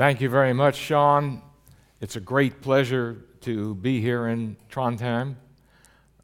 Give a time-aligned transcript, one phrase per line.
[0.00, 1.42] Thank you very much, Sean.
[2.00, 5.36] It's a great pleasure to be here in Trondheim.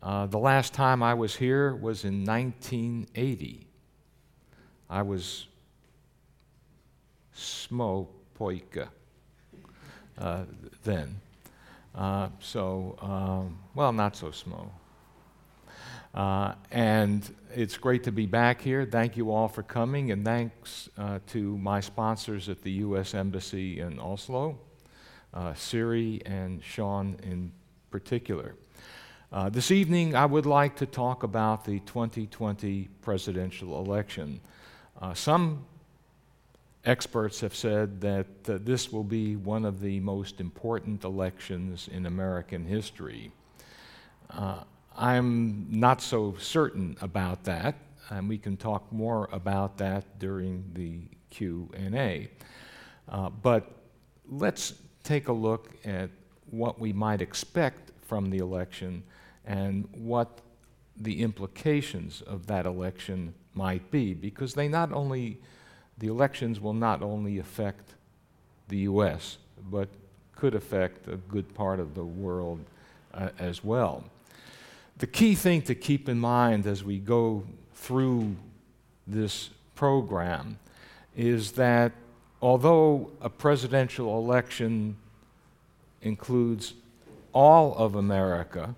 [0.03, 3.67] Uh, the last time I was here was in 1980.
[4.89, 5.49] I was
[7.35, 8.09] små
[8.41, 8.89] pojke
[10.17, 10.45] uh,
[10.83, 11.21] then.
[11.95, 14.73] Uh, so, um, well, not so small.
[16.17, 18.87] Uh, and it's great to be back here.
[18.91, 23.13] Thank you all for coming, and thanks uh, to my sponsors at the U.S.
[23.13, 24.59] Embassy in Oslo,
[25.35, 27.53] uh, Siri and Sean in
[27.91, 28.55] particular.
[29.31, 34.41] Uh, this evening, I would like to talk about the 2020 presidential election.
[35.03, 35.67] Uh, some
[36.87, 42.07] experts have said that uh, this will be one of the most important elections in
[42.07, 43.33] American history.
[44.99, 47.75] I'm not so certain about that,
[48.09, 52.31] and we can talk more about that during the Q&A.
[53.09, 53.71] Uh, but
[54.27, 56.09] let's take a look at
[56.51, 59.03] what we might expect from the election
[59.45, 60.41] and what
[60.97, 65.39] the implications of that election might be, because they not only,
[65.99, 67.95] the elections will not only affect
[68.69, 69.37] the U.S.,
[69.71, 69.89] but
[70.35, 72.65] could affect a good part of the world
[73.13, 74.05] uh, as well
[74.99, 77.45] the key thing to keep in mind as we go
[77.75, 78.35] through
[79.07, 80.59] this program
[81.17, 81.93] is that
[82.41, 84.97] although a presidential election
[86.01, 86.75] includes
[87.33, 88.75] all of America,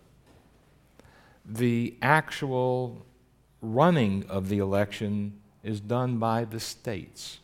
[1.45, 3.07] the actual
[3.63, 7.39] running of the election is done by the states.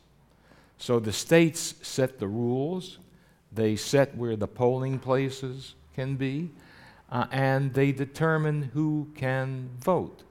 [0.79, 2.99] So the states set the rules,
[3.53, 6.51] they set where the polling places can be,
[7.11, 10.23] uh, and they determine who can vote.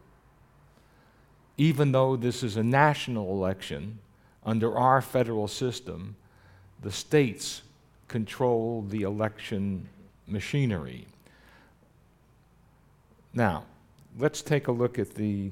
[1.57, 3.99] Even though this is a national election,
[4.45, 6.15] under our federal system,
[6.81, 7.61] the states
[8.07, 9.87] control the election
[10.27, 11.07] machinery.
[13.33, 13.63] Now,
[14.17, 15.51] let's take a look at the,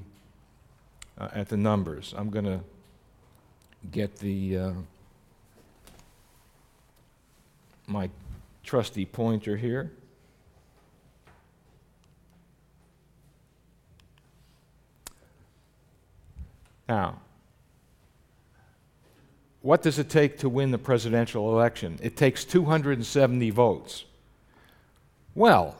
[1.18, 2.14] uh, at the numbers.
[2.16, 2.60] I'm going to
[3.90, 4.72] get the, uh,
[7.86, 8.10] my
[8.62, 9.90] trusty pointer here.
[16.92, 17.22] Now,
[19.62, 21.98] what does it take to win the presidential election?
[22.02, 24.04] It takes 270 votes.
[25.34, 25.74] Well,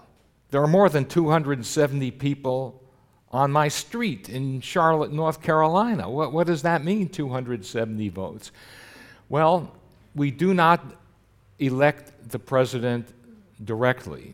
[0.50, 2.82] there are more than 270 people
[3.30, 6.08] on my street in Charlotte, North Carolina.
[6.08, 8.50] What, what does that mean, 270 votes?
[9.28, 9.70] Well,
[10.14, 10.82] we do not
[11.58, 13.06] elect the president
[13.62, 14.32] directly.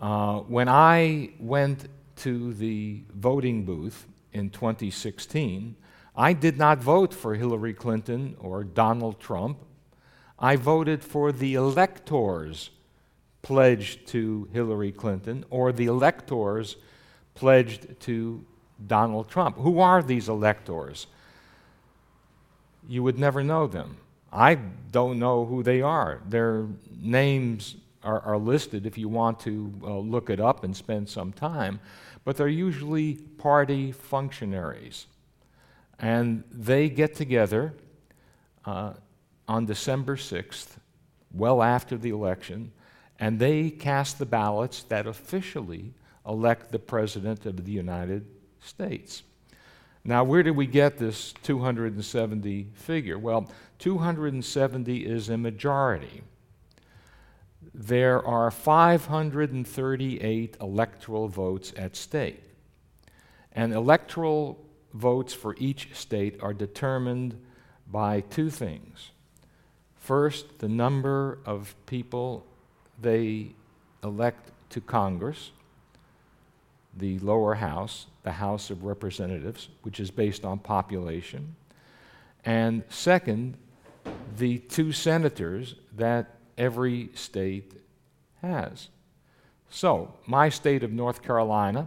[0.00, 5.76] Uh, when I went to the voting booth in 2016,
[6.16, 9.58] I did not vote for Hillary Clinton or Donald Trump.
[10.38, 12.70] I voted for the electors
[13.42, 16.76] pledged to Hillary Clinton or the electors
[17.34, 18.44] pledged to
[18.86, 19.56] Donald Trump.
[19.58, 21.06] Who are these electors?
[22.88, 23.98] You would never know them.
[24.32, 26.20] I don't know who they are.
[26.28, 26.66] Their
[27.00, 31.32] names are, are listed if you want to uh, look it up and spend some
[31.32, 31.80] time,
[32.24, 35.06] but they're usually party functionaries.
[36.00, 37.74] And they get together
[38.64, 38.94] uh,
[39.46, 40.78] on December 6th,
[41.32, 42.72] well after the election,
[43.18, 45.92] and they cast the ballots that officially
[46.26, 48.26] elect the President of the United
[48.60, 49.22] States.
[50.04, 53.18] Now, where did we get this 270 figure?
[53.18, 56.22] Well, 270 is a majority.
[57.74, 62.42] There are 538 electoral votes at stake.
[63.52, 67.40] And electoral votes for each state are determined
[67.90, 69.10] by two things.
[69.96, 72.46] First, the number of people
[73.00, 73.52] they
[74.02, 75.52] elect to Congress,
[76.96, 81.54] the lower house, the House of Representatives, which is based on population.
[82.44, 83.56] And second,
[84.36, 87.72] the two senators that every state
[88.42, 88.88] has.
[89.68, 91.86] So, my state of North Carolina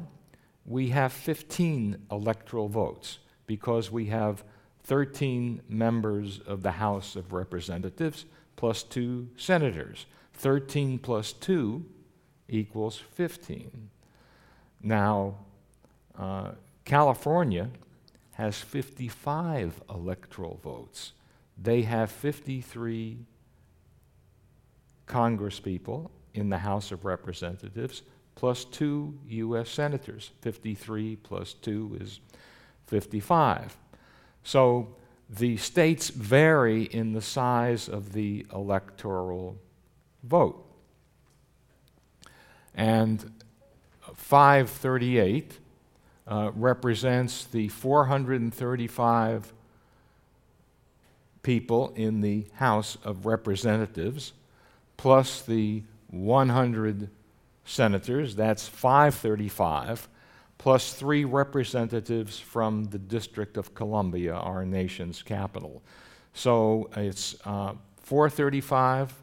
[0.65, 4.43] we have 15 electoral votes because we have
[4.83, 8.25] 13 members of the House of Representatives
[8.55, 10.05] plus two senators.
[10.33, 11.85] 13 plus 2
[12.49, 13.89] equals 15.
[14.81, 15.35] Now,
[16.17, 16.51] uh,
[16.85, 17.69] California
[18.33, 21.13] has 55 electoral votes.
[21.57, 23.19] They have 53
[25.07, 28.01] congresspeople in the House of Representatives
[28.35, 29.69] plus two U.S.
[29.69, 30.31] senators.
[30.41, 32.19] 53 plus 2 is
[32.87, 33.77] 55.
[34.43, 34.95] So
[35.29, 39.57] the states vary in the size of the electoral
[40.23, 40.65] vote.
[42.75, 43.31] And
[44.15, 45.59] 538
[46.27, 49.53] uh, represents the 435
[51.41, 54.33] people in the House of Representatives,
[54.97, 57.09] plus the 100
[57.65, 60.07] senators, that's 535,
[60.57, 65.81] plus three representatives from the District of Columbia, our nation's capital.
[66.33, 69.13] So it's uh, 435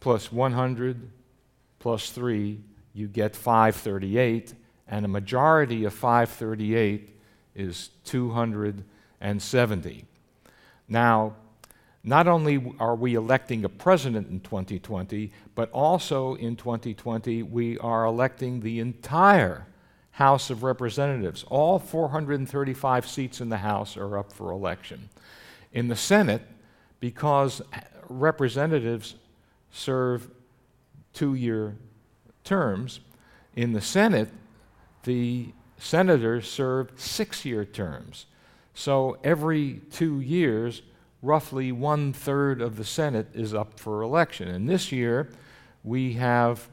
[0.00, 1.10] plus 100
[1.78, 2.60] plus 3,
[2.92, 4.52] you get 538,
[4.88, 7.10] and a majority of 538
[7.54, 10.04] is 270.
[10.88, 11.36] Now,
[12.04, 18.04] not only are we electing a president in 2020, but also in 2020 we are
[18.04, 19.66] electing the entire
[20.12, 21.44] House of Representatives.
[21.48, 25.08] All 435 seats in the House are up for election.
[25.72, 26.42] In the Senate,
[27.00, 27.60] because
[28.08, 29.16] representatives
[29.72, 30.30] serve
[31.14, 31.74] two year
[32.44, 33.00] terms,
[33.56, 34.28] in the Senate,
[35.02, 35.48] the
[35.78, 38.26] senators serve six year terms.
[38.74, 40.82] So every two years,
[41.24, 44.48] roughly one third of the Senate is up for election.
[44.48, 45.30] And this year,
[45.82, 46.68] we have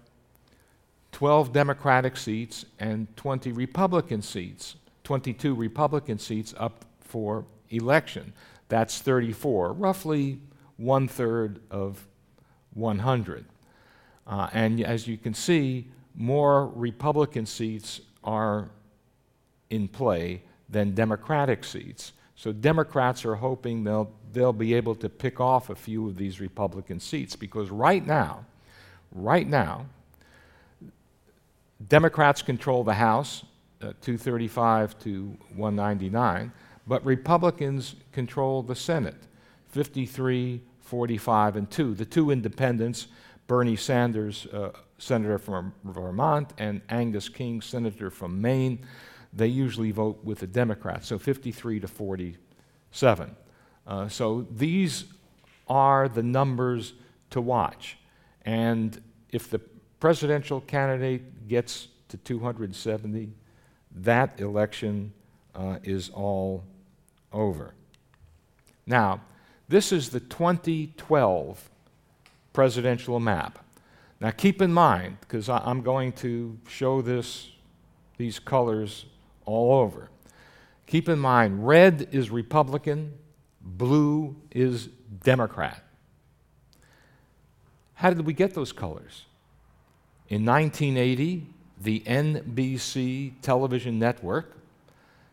[1.14, 8.34] 12 Democratic seats and 20 Republican seats, 22 Republican seats up for election.
[8.68, 10.40] That's 34, roughly
[10.78, 12.08] one third of
[12.74, 13.46] 100.
[14.28, 18.70] Uh, and as you can see, more Republican seats are
[19.70, 22.14] in play than Democratic seats.
[22.42, 26.42] So Democrats are hoping they'll, they'll be able to pick off a few of these
[26.42, 28.48] Republican seats because right now,
[29.12, 29.86] right now,
[31.88, 33.44] Democrats control the House,
[33.84, 36.52] uh, 235 to 199,
[36.88, 39.28] but Republicans control the Senate,
[39.70, 41.94] 53, 45, and 2.
[41.94, 43.06] The two independents,
[43.46, 48.84] Bernie Sanders, uh, senator from Vermont, and Angus King, senator from Maine,
[49.34, 53.36] they usually vote with the Democrats, so 53 to 47.
[53.88, 55.06] Uh, so these
[55.68, 56.94] are the numbers
[57.30, 57.98] to watch.
[58.44, 59.60] And if the
[60.00, 63.32] presidential candidate gets to 270,
[63.96, 65.14] that election
[65.56, 66.64] uh, is all
[67.32, 67.74] over.
[68.86, 69.22] Now,
[69.70, 71.70] this is the 2012
[72.52, 73.60] presidential map.
[74.20, 77.50] Now, keep in mind, because I'm going to show this,
[78.18, 79.06] these colors
[79.52, 80.10] all over.
[80.88, 83.14] Keep in mind, red is Republican,
[83.62, 84.88] blue is
[85.24, 85.84] Democrat.
[87.94, 89.26] How did we get those colors?
[90.28, 91.46] In 1980,
[91.80, 94.58] the NBC television network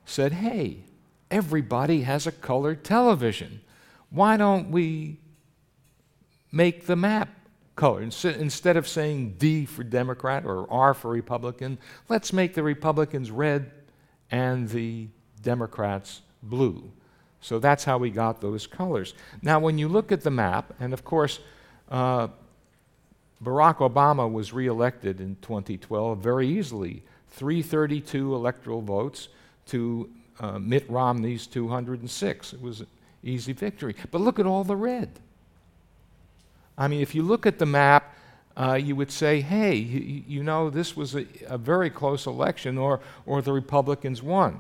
[0.04, 0.78] said, hey,
[1.30, 3.60] everybody has a colored television.
[4.10, 5.18] Why don't we
[6.52, 7.28] make the map
[7.76, 8.02] color?
[8.02, 11.78] Instead of saying D for Democrat or R for Republican,
[12.08, 13.70] let's make the Republicans red
[14.30, 15.08] and the
[15.42, 16.90] Democrats blue.
[17.40, 19.14] So that's how we got those colors.
[19.42, 21.38] Now, when you look at the map, and of course,
[21.90, 22.28] uh,
[23.42, 29.28] Barack Obama was reelected in 2012 very easily 332 electoral votes
[29.66, 30.10] to
[30.40, 32.52] uh, Mitt Romney's 206.
[32.52, 32.86] It was an
[33.22, 33.94] easy victory.
[34.10, 35.20] But look at all the red.
[36.76, 38.14] I mean, if you look at the map,
[38.58, 42.76] uh, you would say, hey, you, you know, this was a, a, very close election,
[42.76, 44.58] or, or the Republicans won.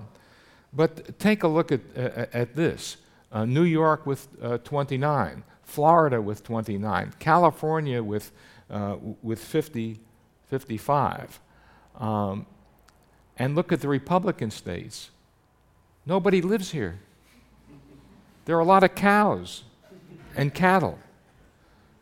[0.72, 2.98] But take a look at, uh, at this
[3.32, 8.30] uh, New York with uh, 29, Florida with 29, California with,
[8.70, 9.98] uh, with 50,
[10.46, 11.40] 55.
[11.98, 12.46] Um,
[13.36, 15.10] and look at the Republican states.
[16.06, 17.00] Nobody lives here.
[18.44, 19.64] There are a lot of cows
[20.36, 21.00] and cattle.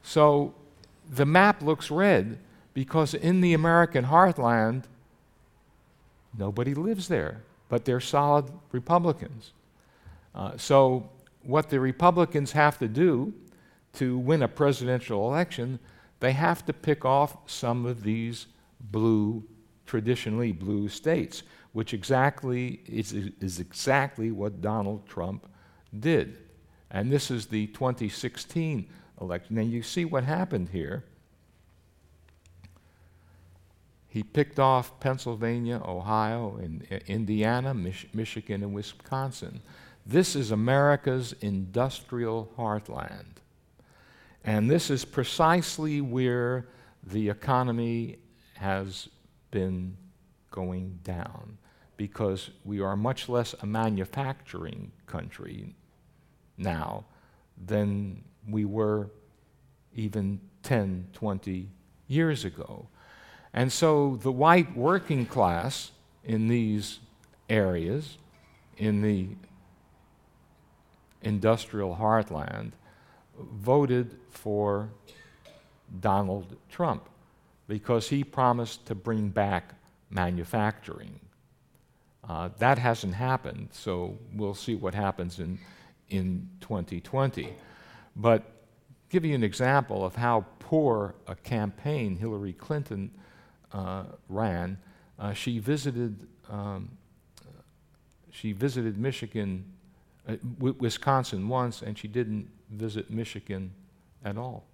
[0.03, 0.55] So
[1.11, 2.39] the map looks red
[2.75, 4.85] because in the American heartland,
[6.37, 9.53] nobody lives there, but they're solid Republicans.
[10.35, 11.09] Uh, so,
[11.43, 13.33] what the Republicans have to do
[13.95, 15.79] to win a presidential election,
[16.21, 18.47] they have to pick off some of these
[18.91, 19.43] blue,
[19.87, 25.47] traditionally blue states, which exactly is, is exactly what Donald Trump
[26.01, 26.39] did.
[26.91, 28.87] And this is the 2016
[29.21, 29.59] election.
[29.59, 31.05] And you see what happened here.
[34.09, 39.61] He picked off Pennsylvania, Ohio, and Indiana, Mich- Michigan, and Wisconsin.
[40.07, 43.41] This is America's industrial heartland.
[44.45, 46.69] And this is precisely where
[47.03, 48.19] the economy
[48.55, 49.09] has
[49.51, 49.97] been
[50.51, 51.59] going down
[51.97, 55.75] because we are much less a manufacturing country
[56.57, 57.05] now
[57.67, 59.11] than we were
[59.95, 61.69] even 10, 20
[62.07, 62.89] years ago.
[63.53, 65.93] And so the white working class
[66.25, 66.99] in these
[67.49, 68.19] areas,
[68.77, 69.29] in the
[71.23, 72.73] industrial heartland,
[73.39, 74.91] voted for
[76.01, 77.09] Donald Trump
[77.69, 79.75] because he promised to bring back
[80.11, 81.21] manufacturing.
[82.29, 85.59] Uh, that hasn't happened, so we'll see what happens in,
[86.09, 87.55] in 2020.
[88.17, 88.45] But
[89.11, 93.11] give you an example of how poor a campaign Hillary Clinton
[93.73, 94.79] uh, ran.
[95.19, 96.97] Uh, she visited um,
[98.37, 99.65] she visited Michigan,
[100.29, 103.73] uh, Wisconsin once, and she didn't visit Michigan
[104.23, 104.67] at all.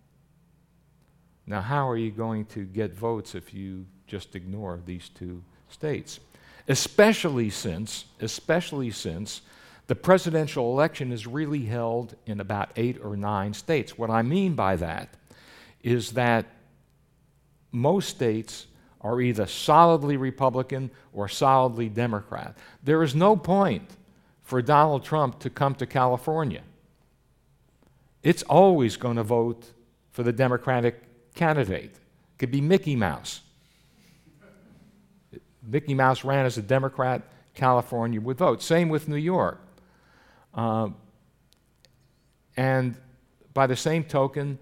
[1.47, 6.19] Now, how are you going to get votes if you just ignore these two states?
[6.67, 9.43] Especially since, especially since
[9.87, 13.99] the presidential election is really held in about eight or nine states.
[13.99, 15.15] What I mean by that
[15.83, 16.47] is that
[17.73, 18.67] most states
[19.01, 22.57] are either solidly Republican or solidly Democrat.
[22.83, 23.91] There is no point
[24.43, 26.63] for Donald Trump to come to California.
[28.23, 29.73] It's always going to vote
[30.13, 31.03] for the Democratic
[31.35, 31.91] candidate.
[31.95, 33.41] It could be Mickey Mouse.
[35.67, 37.23] Mickey Mouse ran as a Democrat,
[37.55, 38.63] California would vote.
[38.63, 39.61] Same with New York.
[40.55, 40.89] Uh,
[42.57, 42.97] and
[43.55, 44.59] by the same token,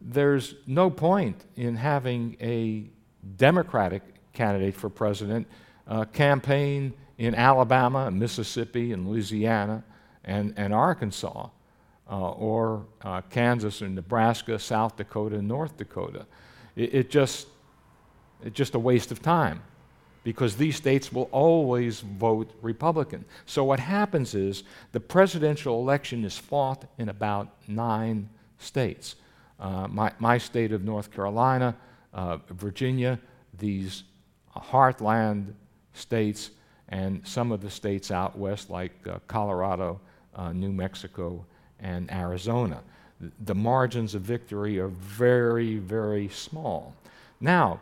[0.00, 2.90] there's no point in having a
[3.36, 5.46] Democratic candidate for president
[5.86, 9.84] uh, campaign in Alabama, and Mississippi, and Louisiana,
[10.24, 11.48] and, and Arkansas,
[12.10, 16.26] uh, or uh, Kansas, or Nebraska, South Dakota, and North Dakota.
[16.74, 17.46] It, it just,
[18.42, 19.62] it's just a waste of time
[20.24, 23.24] because these states will always vote Republican.
[23.46, 24.62] So what happens is
[24.92, 29.16] the presidential election is fought in about nine states.
[29.58, 31.76] Uh, my, my state of North Carolina,
[32.14, 33.18] uh, Virginia,
[33.58, 34.04] these
[34.56, 35.54] heartland
[35.94, 36.50] states,
[36.88, 40.00] and some of the states out west like uh, Colorado,
[40.36, 41.44] uh, New Mexico,
[41.80, 42.80] and Arizona.
[43.44, 46.94] The margins of victory are very, very small.
[47.40, 47.80] Now,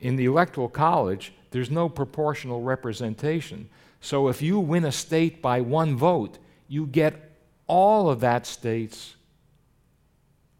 [0.00, 3.68] in the Electoral College, there's no proportional representation.
[4.00, 6.38] So if you win a state by one vote,
[6.68, 7.32] you get
[7.66, 9.14] all of that state's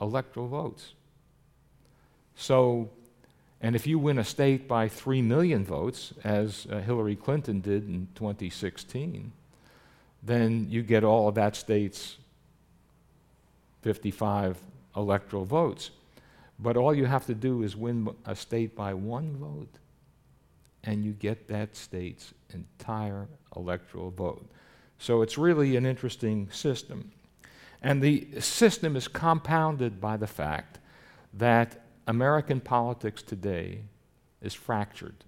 [0.01, 0.93] electoral votes.
[2.35, 2.91] So,
[3.61, 7.89] and if you win a state by 3 million votes, as uh, Hillary Clinton did
[7.89, 9.33] in 2016,
[10.23, 12.17] then you get all of that state's
[13.83, 14.59] 55
[14.97, 15.91] electoral votes.
[16.62, 19.79] But all you have to do is win a state by one vote
[20.85, 24.47] and you get that state's entire electoral vote.
[24.99, 27.12] So it's really an interesting system.
[27.83, 30.79] And the system is compounded by the fact
[31.35, 33.83] that American politics today
[34.43, 35.25] is fractured.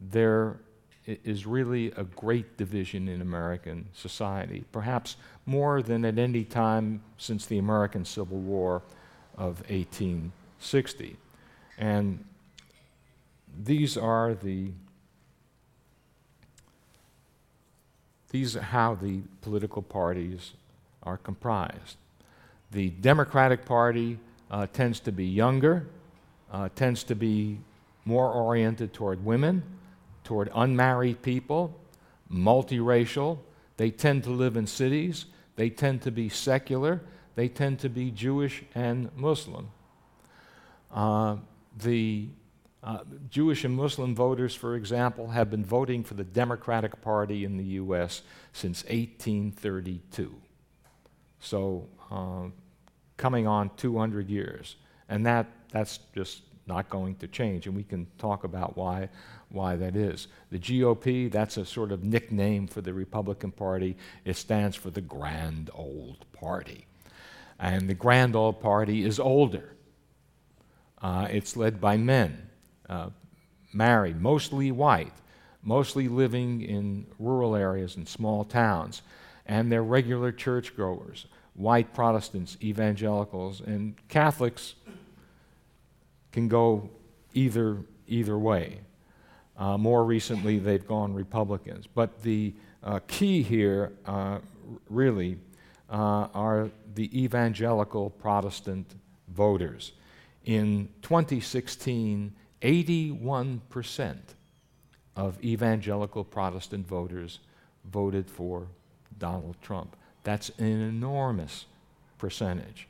[0.00, 0.60] There
[1.06, 7.46] is really a great division in American society, perhaps more than at any time since
[7.46, 8.82] the American Civil War
[9.36, 11.16] of 1860.
[11.78, 12.24] And
[13.62, 14.72] these are the
[18.30, 20.52] these are how the political parties
[21.02, 21.96] are comprised.
[22.70, 24.18] The Democratic Party
[24.50, 25.86] uh, tends to be younger,
[26.52, 27.58] uh, tends to be
[28.04, 29.64] more oriented toward women,
[30.22, 31.76] toward unmarried people,
[32.32, 33.38] multiracial.
[33.76, 35.26] They tend to live in cities.
[35.56, 37.00] They tend to be secular.
[37.34, 39.70] They tend to be Jewish and Muslim.
[40.92, 41.36] Uh,
[41.76, 42.28] the
[42.82, 47.56] uh, Jewish and Muslim voters, for example, have been voting for the Democratic Party in
[47.56, 48.22] the U.S.
[48.52, 50.34] since 1832.
[51.40, 52.48] So, uh,
[53.16, 54.76] coming on 200 years.
[55.08, 57.66] And that, that's just not going to change.
[57.66, 59.10] And we can talk about why,
[59.50, 60.28] why that is.
[60.50, 63.96] The GOP, that's a sort of nickname for the Republican Party.
[64.24, 66.86] It stands for the Grand Old Party.
[67.60, 69.76] And the Grand Old Party is older.
[71.00, 72.48] Uh, it's led by men
[72.88, 73.10] uh,
[73.72, 75.12] married, mostly white,
[75.62, 79.02] mostly living in rural areas and small towns.
[79.46, 84.74] And they're regular churchgoers, white Protestants, evangelicals, and Catholics
[86.32, 86.88] can go
[87.34, 88.80] either, either way.
[89.58, 91.86] Uh, more recently, they've gone Republicans.
[91.86, 94.38] But the uh, key here, uh,
[94.88, 95.38] really,
[95.90, 98.94] uh, are the evangelical Protestant
[99.28, 99.92] voters.
[100.44, 102.32] In 2016,
[102.62, 104.18] 81%
[105.16, 107.40] of evangelical Protestant voters
[107.84, 108.68] voted for
[109.18, 109.96] Donald Trump.
[110.22, 111.66] That's an enormous
[112.18, 112.88] percentage.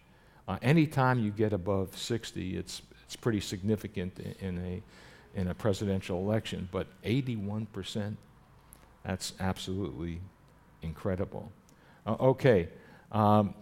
[0.49, 6.19] Uh, anytime you get above 60, it's, it's pretty significant in a, in a presidential
[6.19, 8.17] election, but 81%,
[9.05, 10.21] that's absolutely
[10.83, 11.53] incredible.
[12.07, 12.69] Uh, okay,
[13.13, 13.55] um,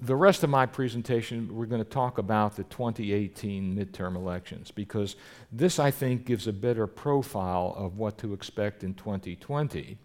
[0.00, 5.16] the rest of my presentation, we're going to talk about the 2018 midterm elections because
[5.50, 9.98] this, I think, gives a better profile of what to expect in 2020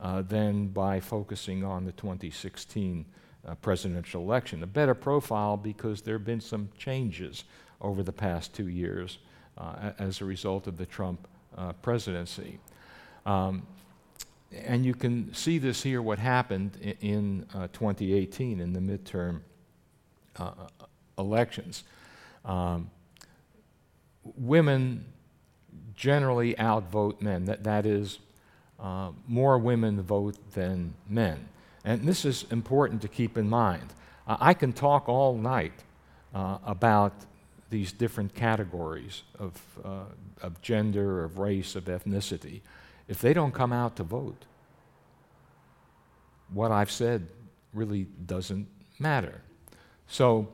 [0.00, 3.06] uh, than by focusing on the 2016
[3.46, 4.62] uh, presidential election.
[4.62, 7.44] A better profile because there have been some changes
[7.80, 9.18] over the past two years
[9.56, 12.58] uh, as a result of the Trump uh, presidency.
[13.24, 13.66] Um,
[14.52, 19.40] and you can see this here, what happened in, uh, 2018 in the midterm
[20.36, 20.52] uh,
[21.18, 21.84] elections.
[22.44, 22.90] Um,
[24.36, 25.04] women
[25.94, 27.46] generally outvote men.
[27.46, 28.18] That, that is,
[28.78, 31.48] uh, more women vote than men.
[31.84, 33.94] And this is important to keep in mind.
[34.26, 35.84] I can talk all night
[36.34, 37.12] uh, about
[37.70, 40.04] these different categories of, uh,
[40.42, 42.60] of gender, of race, of ethnicity.
[43.08, 44.44] If they don't come out to vote,
[46.52, 47.28] what I've said
[47.72, 49.42] really doesn't matter.
[50.06, 50.48] So,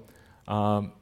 [0.48, 0.92] um,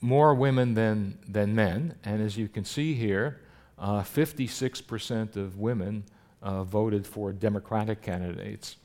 [0.00, 3.40] more women than, than men, and as you can see here,
[3.78, 6.04] uh, 56% of women
[6.42, 8.76] uh, voted for Democratic candidates,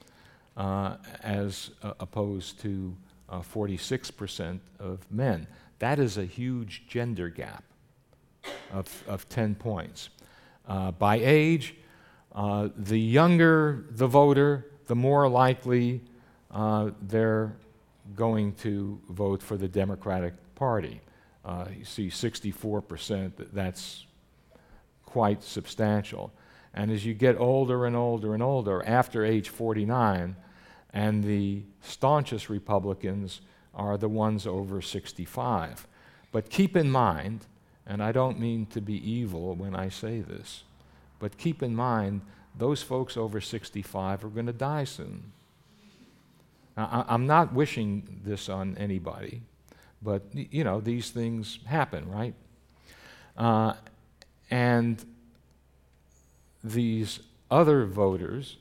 [0.56, 2.96] uh, as uh, opposed to
[3.30, 5.48] 46% uh, of men.
[5.80, 7.64] That is a huge gender gap
[8.72, 10.10] of, of 10 points.
[10.68, 11.76] Uh, by age,
[12.36, 16.02] uh, the younger the voter, the more likely
[16.52, 17.56] uh, they're
[18.16, 21.02] going to vote for the Democratic Party.
[21.46, 24.06] Uh, you see 64%, that's
[25.06, 26.34] quite substantial.
[26.74, 30.36] And as you get older and older and older, after age 49,
[30.94, 33.42] and the staunchest Republicans
[33.74, 35.88] are the ones over 65.
[36.32, 37.46] But keep in mind,
[37.88, 40.64] and I don't mean to be evil when I say this,
[41.20, 42.22] but keep in mind
[42.58, 45.32] those folks over 65 are going to die soon.
[46.76, 49.42] Now, I, am not wishing this on anybody,
[50.02, 52.36] but you know, these things happen, right?
[53.38, 53.74] Uh,
[54.52, 55.04] and
[56.64, 57.20] these
[57.50, 58.58] other voters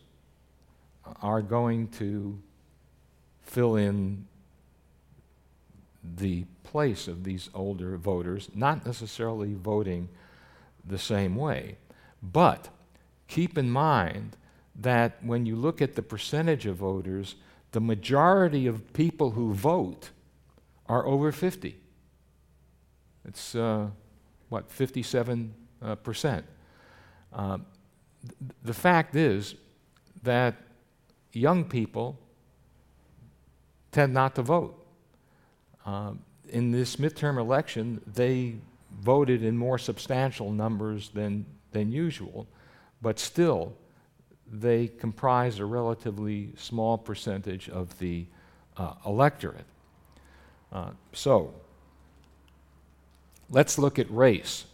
[1.21, 2.39] are going to
[3.43, 4.27] fill in
[6.17, 10.09] the place of these older voters, not necessarily voting
[10.85, 11.79] the same way.
[12.23, 12.69] But
[13.29, 14.37] keep in mind
[14.75, 17.37] that when you look at the percentage of voters,
[17.73, 20.11] the majority of people who vote
[20.87, 21.77] are over 50.
[23.25, 23.89] It's, uh,
[24.49, 25.55] what, 57.
[25.83, 26.47] Uh, percent.
[27.35, 27.59] Uh,
[28.23, 29.55] th- the fact is
[30.23, 30.55] that
[31.35, 32.19] young people
[33.93, 34.86] tend not to vote.
[35.87, 36.13] Uh,
[36.49, 38.57] in this midterm election, they
[39.01, 42.47] voted in more substantial numbers than, than usual,
[43.01, 43.73] but still,
[44.51, 48.27] they comprise a relatively small percentage of the
[48.77, 49.65] uh, electorate.
[50.73, 51.55] Uh, so,
[53.51, 54.65] let's look at race.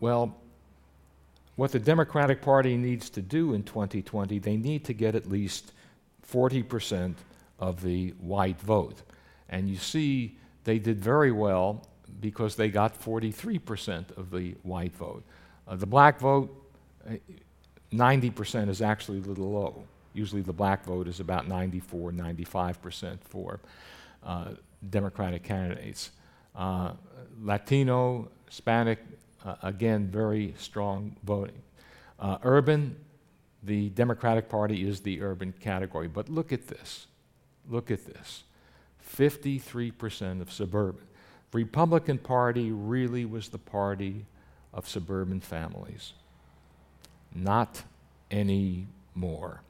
[0.00, 0.36] Well,
[1.56, 5.72] what the Democratic Party needs to do in 2020, they need to get at least
[6.30, 7.14] 40%
[7.58, 9.02] of the white vote.
[9.48, 11.86] And you see, they did very well
[12.20, 15.22] because they got 43% of the white vote.
[15.68, 16.50] Uh, the black vote,
[17.92, 19.84] 90% uh, is actually a little low.
[20.14, 23.60] Usually the black vote is about 94, 95% for
[24.24, 24.52] uh,
[24.88, 26.10] Democratic candidates.
[26.54, 26.92] Uh,
[27.42, 28.98] Latino, Hispanic,
[29.44, 31.62] uh, again, very strong voting.
[32.18, 32.96] Uh, urban,
[33.62, 36.08] the Democratic Party is the urban category.
[36.08, 37.06] But look at this.
[37.68, 38.44] Look at this.
[39.14, 41.02] 53% of suburban.
[41.52, 44.26] Republican Party really was the party
[44.74, 46.12] of suburban families.
[47.34, 47.82] Not
[48.30, 49.62] anymore.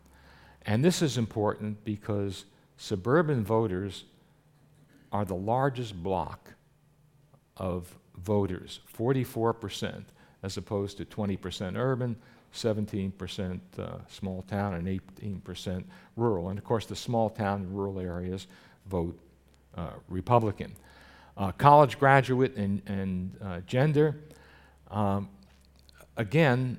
[0.62, 2.44] And this is important because
[2.76, 4.04] suburban voters
[5.12, 6.54] are the largest block
[7.56, 10.04] of voters, 44%,
[10.42, 12.16] as opposed to 20% urban,
[12.52, 15.84] 17% uh, small town, and 18%
[16.16, 16.48] rural.
[16.48, 18.46] And of course, the small town and rural areas
[18.86, 19.18] vote
[20.08, 20.72] Republican.
[21.36, 24.16] Uh, college graduate and, and uh, gender,
[24.90, 25.28] um,
[26.16, 26.78] again,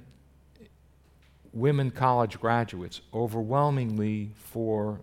[1.54, 5.00] women college graduates overwhelmingly for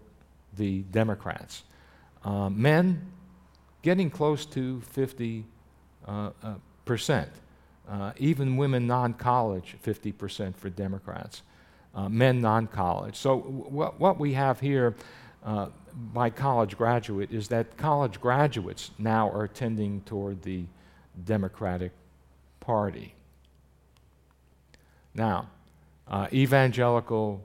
[0.57, 1.63] the Democrats.
[2.25, 3.01] Uh, men
[3.83, 5.45] getting close to 50
[6.07, 6.55] uh, uh,
[6.85, 7.31] percent.
[7.89, 11.43] Uh, even women non college, 50% for Democrats.
[11.95, 13.17] uh, men non college.
[13.17, 14.95] So, w- what we have here
[15.45, 15.69] uh,
[16.13, 20.65] by college graduate is that college graduates now are tending toward the
[21.25, 21.93] Democratic
[22.61, 23.15] Party.
[25.15, 25.49] Now,
[26.09, 27.45] uh, evangelical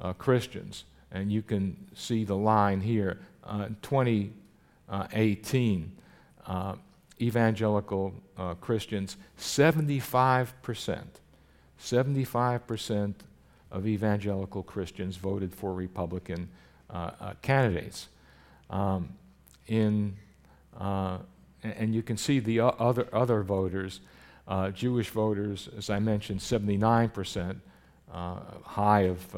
[0.00, 5.92] uh, Christians, and you can see the line here, uh, 2018,
[6.46, 6.74] uh,
[7.20, 11.04] evangelical uh, Christians, 75%,
[11.80, 13.14] 75%
[13.70, 16.48] of evangelical Christians voted for Republican
[17.42, 18.08] candidates.
[18.70, 19.10] Um,
[19.66, 20.16] in,
[20.78, 21.18] uh,
[21.62, 24.00] and you can see the other, other voters,
[24.46, 27.56] uh, Jewish voters, as I mentioned, 79%,
[28.12, 29.32] uh, high of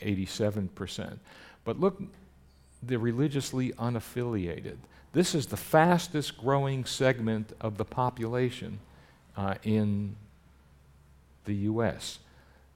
[0.00, 1.18] 87%.
[1.64, 2.00] But look,
[2.82, 4.76] the religiously unaffiliated.
[5.12, 8.78] This is the fastest growing segment of the population
[9.36, 10.16] uh, in
[11.44, 12.18] the U.S.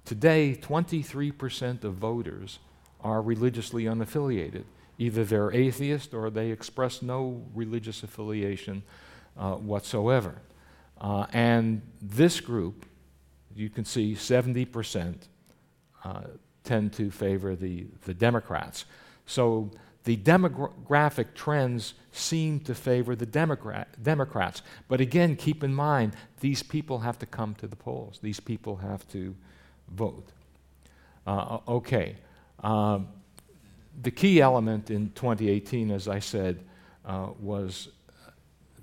[0.04, 2.58] Today, 23% of voters
[3.06, 4.64] are religiously unaffiliated.
[4.98, 8.82] Either they're atheist or they express no religious affiliation
[9.38, 10.34] uh, whatsoever.
[11.00, 12.84] Uh, and this group,
[13.54, 15.14] you can see 70%
[16.04, 16.22] uh,
[16.64, 18.86] tend to favor the, the Democrats.
[19.26, 19.70] So
[20.02, 24.62] the demographic trends seem to favor the Democrat, Democrats.
[24.88, 28.76] But again, keep in mind, these people have to come to the polls, these people
[28.76, 29.36] have to
[29.88, 30.28] vote.
[31.24, 32.16] Uh, okay.
[32.60, 33.08] Um,
[34.02, 36.64] the key element in 2018, as I said,
[37.04, 37.88] uh, was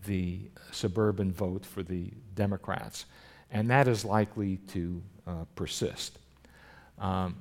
[0.06, 0.40] the
[0.72, 3.06] suburban vote for the Democrats,
[3.52, 6.18] and that is likely to uh, persist.
[7.00, 7.36] Um,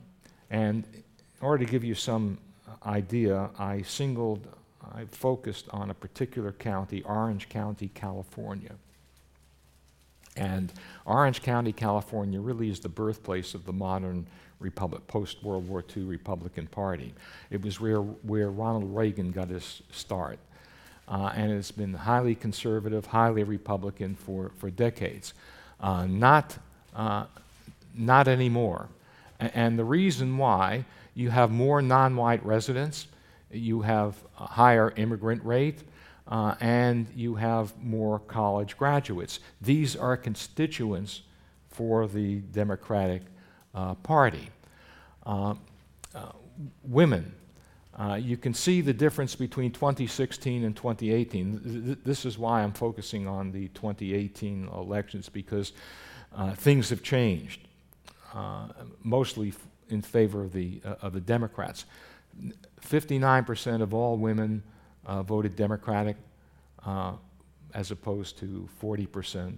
[0.51, 2.39] and in order to give you some
[2.85, 4.47] idea, I singled,
[4.95, 8.75] I focused on a particular county, Orange County, California.
[10.37, 10.73] And
[11.05, 14.27] Orange County, California, really is the birthplace of the modern
[14.63, 17.13] Republic, post World War II Republican Party.
[17.51, 20.39] It was where, where Ronald Reagan got his start.
[21.09, 25.35] Uh, and it's been highly conservative, highly Republican for, for decades.
[25.81, 26.57] Uh, not,
[26.95, 27.25] uh,
[27.95, 28.89] not anymore.
[29.41, 33.09] A- and the reason why you have more non white residents,
[33.51, 35.83] you have a higher immigrant rate,
[36.29, 39.41] uh, and you have more college graduates.
[39.61, 41.23] These are constituents
[41.69, 43.23] for the Democratic
[43.75, 44.51] uh, Party.
[45.25, 45.55] Uh,
[46.15, 46.33] uh,
[46.85, 47.33] women,
[47.99, 51.85] uh, you can see the difference between 2016 and 2018.
[51.85, 55.73] Th- this is why I'm focusing on the 2018 elections because
[56.35, 57.61] uh, things have changed,
[58.35, 58.69] uh,
[59.03, 61.85] mostly f- in favor of the, of the Democrats.
[62.81, 64.63] 59% of all women
[65.07, 66.17] voted Democratic,
[67.75, 69.57] as opposed to 40%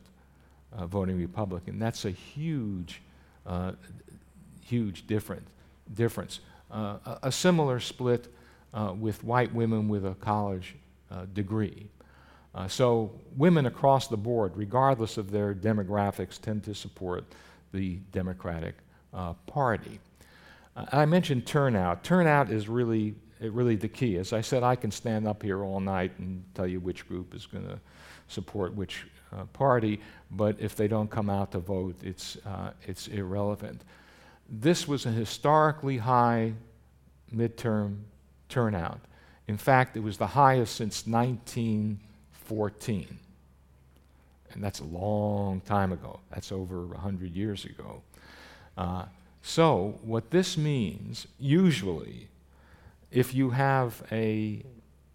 [0.87, 1.79] voting Republican.
[1.79, 3.01] That's a huge
[4.65, 5.49] huge difference.
[5.95, 6.41] difference.
[6.71, 8.33] Uh, a, similar split
[8.73, 10.75] uh, with white women with a college
[11.11, 11.87] uh, degree.
[12.55, 17.25] Uh, so women across the board, regardless of their demographics, tend to support
[17.73, 18.75] the Democratic
[19.13, 20.01] uh, Party.
[20.77, 22.03] Uh, I mentioned turnout.
[22.03, 24.17] Turnout is really, really the key.
[24.17, 27.35] As I said, I can stand up here all night and tell you which group
[27.35, 27.79] is going to
[28.29, 29.07] support which
[29.53, 30.01] party,
[30.31, 32.39] but if they don't come out to vote, it's,
[32.87, 33.83] it's irrelevant.
[34.49, 36.55] This was a historically high
[37.35, 38.03] midterm
[38.49, 39.01] turnout.
[39.47, 43.19] In fact, it was the highest since 1914.
[44.53, 46.21] And that's a long time ago.
[46.31, 48.03] That's over 100 years ago.
[48.77, 49.07] Uh,
[49.43, 52.29] so, what this means, usually,
[53.11, 54.65] if you have a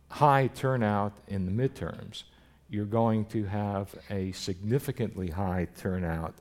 [0.09, 2.23] high turnout in the midterms,
[2.69, 6.35] you're going to have a significantly high turnout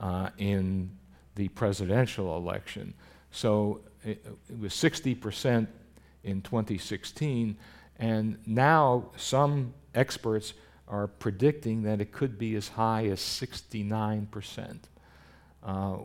[0.00, 0.90] uh, in
[1.38, 2.92] the presidential election.
[3.30, 5.68] So it, it was 60%
[6.24, 7.56] in 2016,
[8.00, 10.52] and now some experts
[10.88, 14.78] are predicting that it could be as high as 69%,
[15.62, 15.96] uh,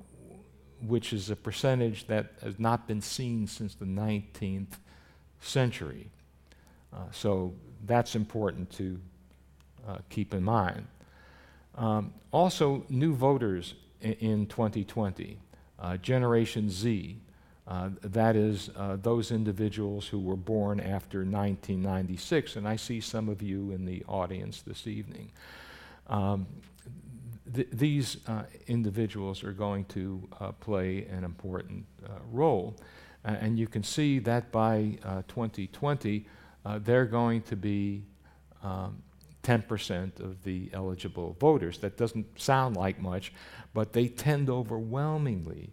[0.85, 4.77] which is a percentage that has not been seen since the 19th
[5.39, 6.11] century.
[6.93, 7.55] Uh, so
[7.87, 8.99] that's important to
[9.87, 10.85] uh, keep in mind.
[11.75, 15.39] Um, also, new voters in 2020.
[15.79, 17.17] Uh, Generation Z,
[17.67, 23.29] uh, that is, uh, those individuals who were born after 1996, and I see some
[23.29, 25.31] of you in the audience this evening.
[26.07, 26.45] Um,
[27.53, 32.75] th- these uh, individuals are going to uh, play an important uh, role,
[33.23, 34.97] and you can see that by
[35.29, 36.25] 2020,
[36.79, 38.03] they're going to be
[38.61, 39.01] um,
[39.43, 41.77] 10% of the eligible voters.
[41.79, 43.33] That doesn't sound like much,
[43.73, 45.69] but they tend overwhelmingly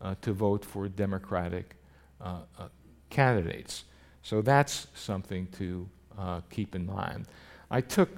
[0.00, 1.76] uh, to vote for Democratic
[2.20, 2.68] uh, uh,
[3.10, 3.84] candidates.
[4.22, 7.26] So that's something to uh, keep in mind.
[7.70, 8.10] I took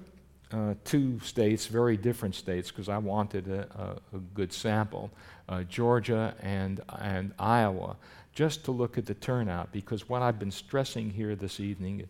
[0.53, 5.11] uh, two states, very different states, because I wanted a, a, a good sample
[5.49, 7.97] uh, Georgia and, and Iowa,
[8.33, 9.73] just to look at the turnout.
[9.73, 12.07] Because what I've been stressing here this evening,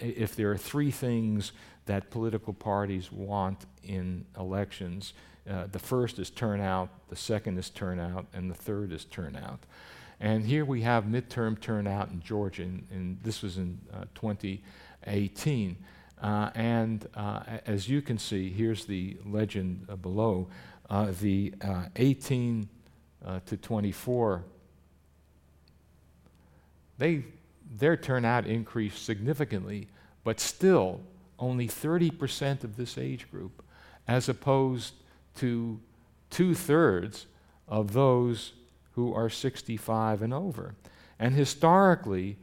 [0.00, 1.52] if there are three things
[1.86, 5.14] that political parties want in elections,
[5.48, 9.60] uh, the first is turnout, the second is turnout, and the third is turnout.
[10.20, 15.76] And here we have midterm turnout in Georgia, and, this was in uh, 2018.
[16.22, 20.48] Uh, and uh, as you can see, here's the legend uh, below
[20.88, 22.68] uh, the uh, 18
[23.44, 24.44] to 24.
[26.98, 27.24] They,
[27.76, 29.88] their turnout increased significantly,
[30.22, 31.00] but still
[31.38, 33.62] only 30% of this age group,
[34.08, 34.94] as opposed
[35.36, 35.80] to
[36.30, 37.26] two thirds
[37.68, 38.52] of those
[38.92, 40.74] who are 65 and over.
[41.18, 42.36] And historically,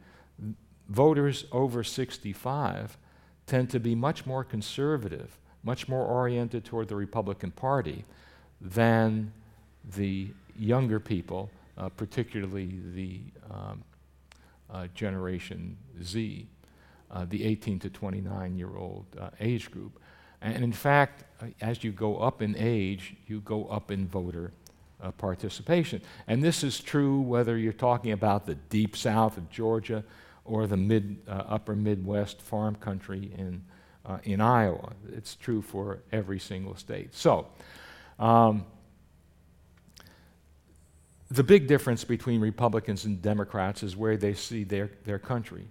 [0.88, 2.96] voters over 65
[3.46, 8.04] tend to be much more conservative, much more oriented toward the Republican Party
[8.60, 9.32] than
[9.96, 10.28] the
[10.58, 13.82] younger people, uh, particularly the um,
[14.70, 16.46] uh, Generation Z,
[17.14, 19.98] uh, the 18 to 29 year old uh, age group.
[20.42, 24.50] And in fact, uh, as you go up in age, you go up in voter
[25.02, 26.02] uh, participation.
[26.26, 30.04] And this is true whether you're talking about the deep south of Georgia
[30.44, 33.62] or the mid, uh, upper Midwest farm country in,
[34.04, 34.92] uh, in Iowa.
[35.12, 37.14] It's true for every single state.
[37.14, 37.46] So,
[38.18, 38.66] um,
[41.30, 45.66] the big difference between Republicans and Democrats is where they see their, their country.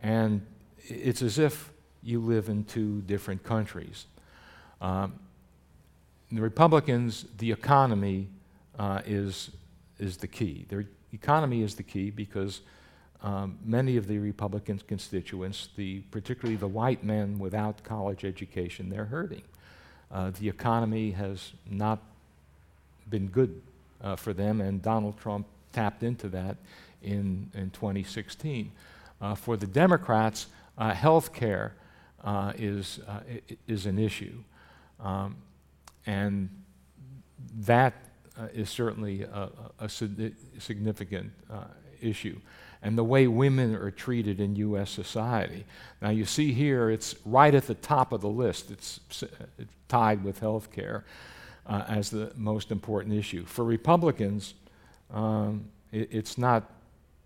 [0.00, 0.46] And
[0.78, 1.70] it's as if
[2.02, 4.06] you live in two different countries.
[4.80, 5.18] Um,
[6.30, 8.28] the Republicans, the economy
[8.78, 9.50] uh, is,
[9.98, 10.66] is the key.
[10.68, 12.60] The economy is the key because
[13.22, 19.06] um, many of the Republican constituents, the, particularly the white men without college education, they're
[19.06, 19.42] hurting.
[20.10, 22.00] Uh, the economy has not
[23.08, 23.62] been good
[24.02, 26.56] uh, for them, and Donald Trump tapped into that
[27.02, 28.70] in, in 2016.
[29.20, 30.46] Uh, for the Democrats,
[30.78, 31.74] uh, health care
[32.24, 33.20] uh, is, uh,
[33.66, 34.42] is an issue.
[35.00, 35.36] Um,
[36.06, 36.48] and
[37.60, 37.94] that
[38.52, 41.32] is certainly a, a significant
[42.00, 42.38] issue.
[42.82, 44.90] And the way women are treated in U.S.
[44.90, 45.64] society.
[46.02, 48.70] Now, you see here, it's right at the top of the list.
[48.70, 49.00] It's,
[49.58, 51.04] it's tied with health care
[51.66, 53.44] uh, as the most important issue.
[53.44, 54.54] For Republicans,
[55.12, 56.70] um, it, it's, not,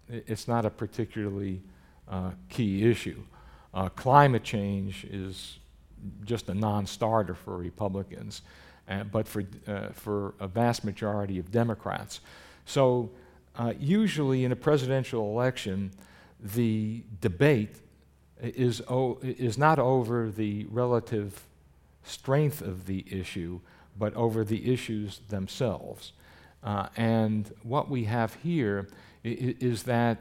[0.09, 1.61] it's not a particularly
[2.11, 3.23] uh, key issue.
[3.73, 5.59] Uh, climate change is
[6.25, 8.43] just a non starter for Republicans
[8.91, 12.21] uh, but for, uh, for a vast majority of Democrats.
[12.65, 13.11] So,
[13.57, 15.93] uh, usually in a presidential election,
[16.41, 17.77] the debate
[18.41, 21.47] is, o- is not over the relative
[22.03, 23.61] strength of the issue,
[23.99, 26.13] but over the issues themselves.
[26.63, 28.89] Uh, and what we have here
[29.23, 30.19] is that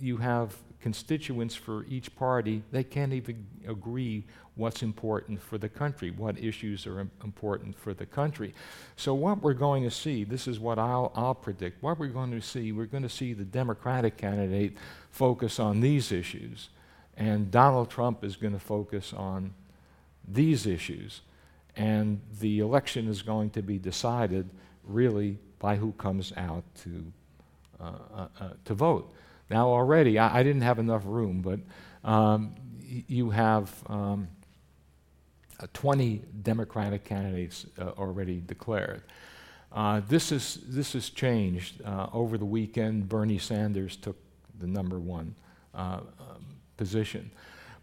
[0.00, 6.10] you have constituents for each party, they can't even agree what's important for the country,
[6.10, 8.54] what issues are important for the country.
[8.96, 12.30] So, what we're going to see, this is what I'll, I'll predict, what we're going
[12.32, 14.76] to see, we're going to see the Democratic candidate
[15.10, 16.70] focus on these issues,
[17.16, 19.54] and Donald Trump is going to focus on
[20.26, 21.22] these issues.
[21.76, 24.48] And the election is going to be decided
[24.84, 27.12] really by who comes out to,
[27.80, 29.14] uh, uh, uh, to vote.
[29.50, 31.60] Now, already, I, I didn't have enough room, but
[32.08, 34.28] um, y- you have um,
[35.58, 39.02] uh, 20 Democratic candidates uh, already declared.
[39.72, 41.82] Uh, this, is, this has changed.
[41.84, 44.16] Uh, over the weekend, Bernie Sanders took
[44.60, 45.34] the number one
[45.74, 46.44] uh, um,
[46.76, 47.30] position.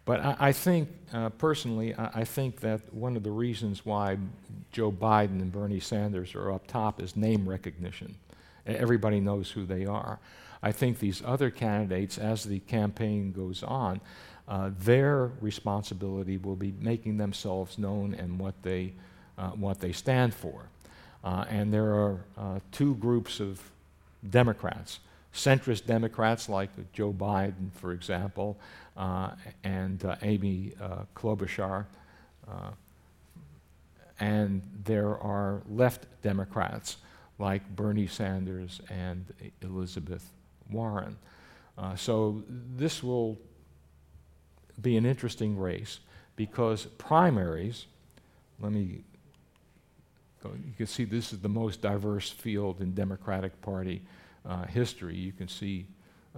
[0.04, 4.16] But I, I think, uh, personally, I, I, think that one of the reasons why
[4.72, 8.14] Joe Biden and Bernie Sanders are up top is name recognition.
[8.66, 10.18] Everybody knows who they are.
[10.62, 14.00] I think these other candidates, as the campaign goes on,
[14.48, 18.94] uh, their responsibility will be making themselves known and what they,
[19.36, 20.64] uh, what they stand for.
[21.22, 23.60] Uh, and there are uh, two groups of
[24.28, 25.00] Democrats
[25.34, 28.58] centrist Democrats like Joe Biden, for example,
[28.96, 29.30] uh,
[29.62, 30.72] and uh, Amy
[31.14, 31.84] Klobuchar.
[34.18, 36.96] and there are left Democrats
[37.38, 39.26] like Bernie Sanders and
[39.62, 40.32] Elizabeth
[40.70, 41.16] Warren.
[41.76, 43.38] Uh, so this will
[44.80, 46.00] be an interesting race
[46.36, 47.86] because primaries,
[48.60, 49.02] let me
[50.44, 54.02] you can see this is the most diverse field in Democratic Party
[54.46, 55.16] uh, history.
[55.16, 55.86] You can see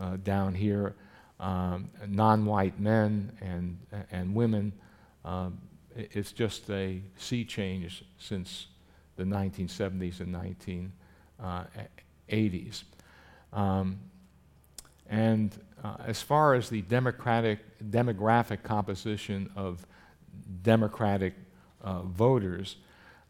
[0.01, 0.95] uh, down here
[1.39, 3.79] um, non-white men and,
[4.11, 4.73] and women.
[5.25, 5.59] Um,
[5.95, 8.69] it's just a sea change since
[9.17, 10.91] the 1970s and
[11.41, 12.85] 1980s.
[13.53, 13.99] Uh, um,
[15.11, 17.59] and uh, as far as the democratic
[17.91, 19.87] demographic composition of
[20.63, 21.35] Democratic
[21.83, 22.77] uh, voters,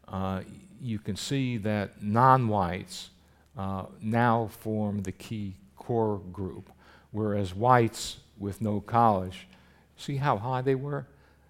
[0.07, 0.41] uh,
[0.79, 3.09] you can see that non-whites
[3.57, 6.69] uh, now form the key core group,
[7.11, 9.47] whereas whites with no college,
[9.95, 11.07] see how high they were?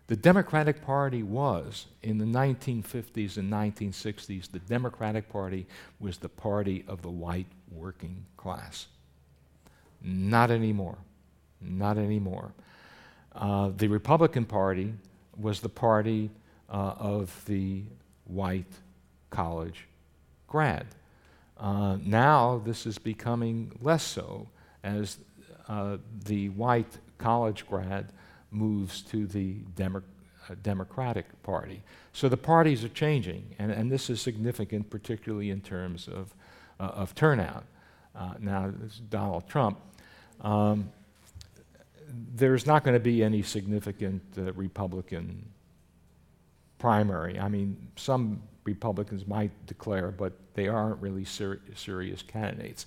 [0.07, 5.65] The Democratic Party was, in the 1950s and 1960s, the Democratic Party
[5.99, 8.87] was the party of the white working class.
[10.03, 10.97] Not anymore.
[11.61, 12.53] Not anymore.
[13.33, 14.93] Uh, the Republican Party
[15.37, 16.29] was the party
[16.69, 17.83] uh, of the
[18.25, 18.73] white
[19.29, 19.87] college
[20.47, 20.87] grad.
[21.57, 24.47] Uh, now this is becoming less so
[24.83, 25.17] as
[25.67, 28.11] uh, the white college grad
[28.49, 30.01] moves to the Demo-
[30.49, 31.81] uh, Democratic Party.
[32.13, 36.33] So the parties are changing, and, and this is significant, particularly in terms of,
[36.79, 37.63] uh, of turnout.
[38.39, 38.73] Now,
[39.09, 39.79] Donald Trump.
[40.41, 40.91] Um,
[42.35, 45.45] there's not going to be any significant uh, Republican
[46.77, 47.39] primary.
[47.39, 52.85] I mean, some Republicans might declare, but they aren't really ser- serious candidates.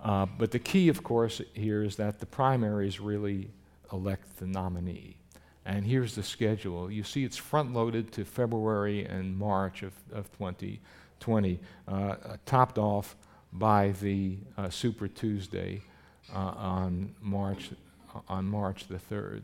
[0.00, 3.50] Uh, but the key, of course, here is that the primaries really
[3.92, 5.16] elect the nominee.
[5.64, 6.90] And here's the schedule.
[6.90, 12.14] You see, it's front loaded to February and March of, of 2020, uh,
[12.44, 13.16] topped off
[13.52, 15.82] by the uh, Super Tuesday
[16.34, 17.70] uh, on March
[18.28, 19.40] on March the 3rd,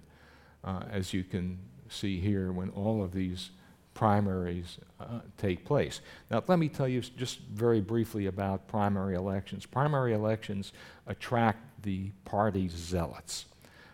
[0.62, 3.50] uh, as you can see here, when all of these
[3.94, 6.02] primaries uh, take place.
[6.30, 9.64] Now, let me tell you just very briefly about primary elections.
[9.64, 10.74] Primary elections
[11.06, 13.46] attract the party's zealots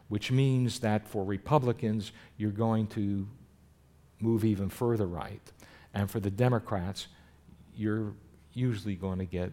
[0.09, 3.27] which means that for Republicans, you're going to
[4.21, 5.41] move even further right.
[5.93, 7.09] And for the Democrats,
[7.75, 8.13] you're
[8.53, 9.53] usually going to get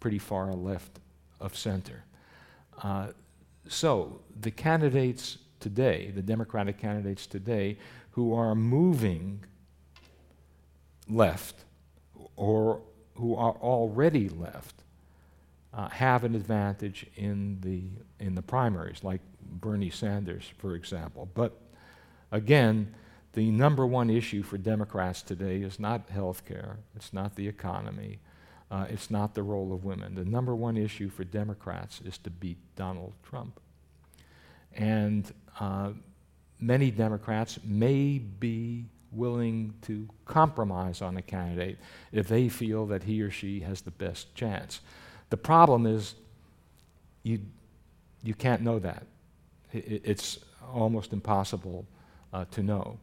[0.00, 0.98] pretty far left
[1.40, 2.04] of center.
[3.68, 7.78] So the candidates today, the Democratic candidates today,
[8.12, 9.44] who are moving
[11.08, 11.64] left
[12.36, 12.80] or
[13.14, 14.82] who are already left,
[15.72, 17.82] uh, have an advantage in the,
[18.24, 21.28] in the primaries, like Bernie Sanders, for example.
[21.34, 21.60] But
[22.32, 22.94] again,
[23.34, 28.18] the number one issue for Democrats today is not health care, it's not the economy,
[28.70, 30.14] uh, it's not the role of women.
[30.14, 33.58] The number one issue for Democrats is to beat Donald Trump.
[34.74, 35.90] And uh,
[36.60, 41.78] many Democrats may be willing to compromise on a candidate
[42.12, 44.80] if they feel that he or she has the best chance.
[45.30, 46.14] The problem is
[47.24, 47.40] you,
[48.22, 49.04] you can't know that
[49.72, 50.38] it's
[50.72, 51.86] almost impossible
[52.32, 52.98] uh, to know.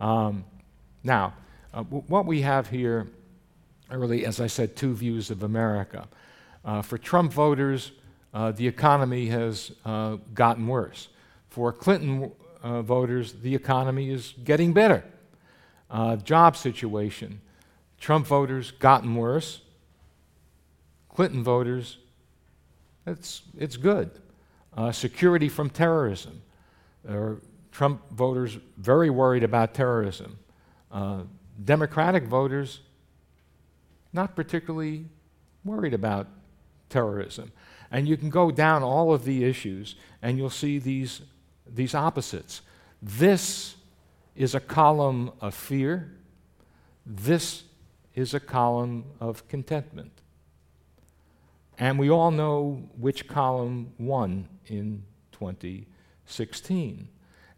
[0.00, 0.44] Um,
[1.04, 1.34] now,
[1.74, 3.08] uh, w- what we have here
[3.98, 6.08] really, as I said, two views of America.
[6.64, 7.92] Uh, for Trump voters,
[8.32, 11.08] uh, the economy has uh, gotten worse.
[11.48, 15.04] For Clinton uh, voters, the economy is getting better.
[16.24, 17.40] job situation,
[18.00, 19.60] Trump voters gotten worse.
[21.08, 21.98] Clinton voters,
[23.06, 24.10] it's, it's good
[24.76, 26.40] uh, security from terrorism.
[27.72, 30.38] Trump voters very worried about terrorism.
[30.90, 31.22] Uh,
[31.64, 32.80] Democratic voters
[34.12, 35.06] not particularly
[35.64, 36.28] worried about
[36.88, 37.52] terrorism.
[37.90, 41.22] And you can go down all of the issues and you'll see these,
[41.66, 42.62] these opposites.
[43.00, 43.76] This
[44.34, 46.12] is a column of fear.
[47.04, 47.64] This
[48.14, 50.12] is a column of contentment.
[51.78, 57.08] And we all know which column won in 2016.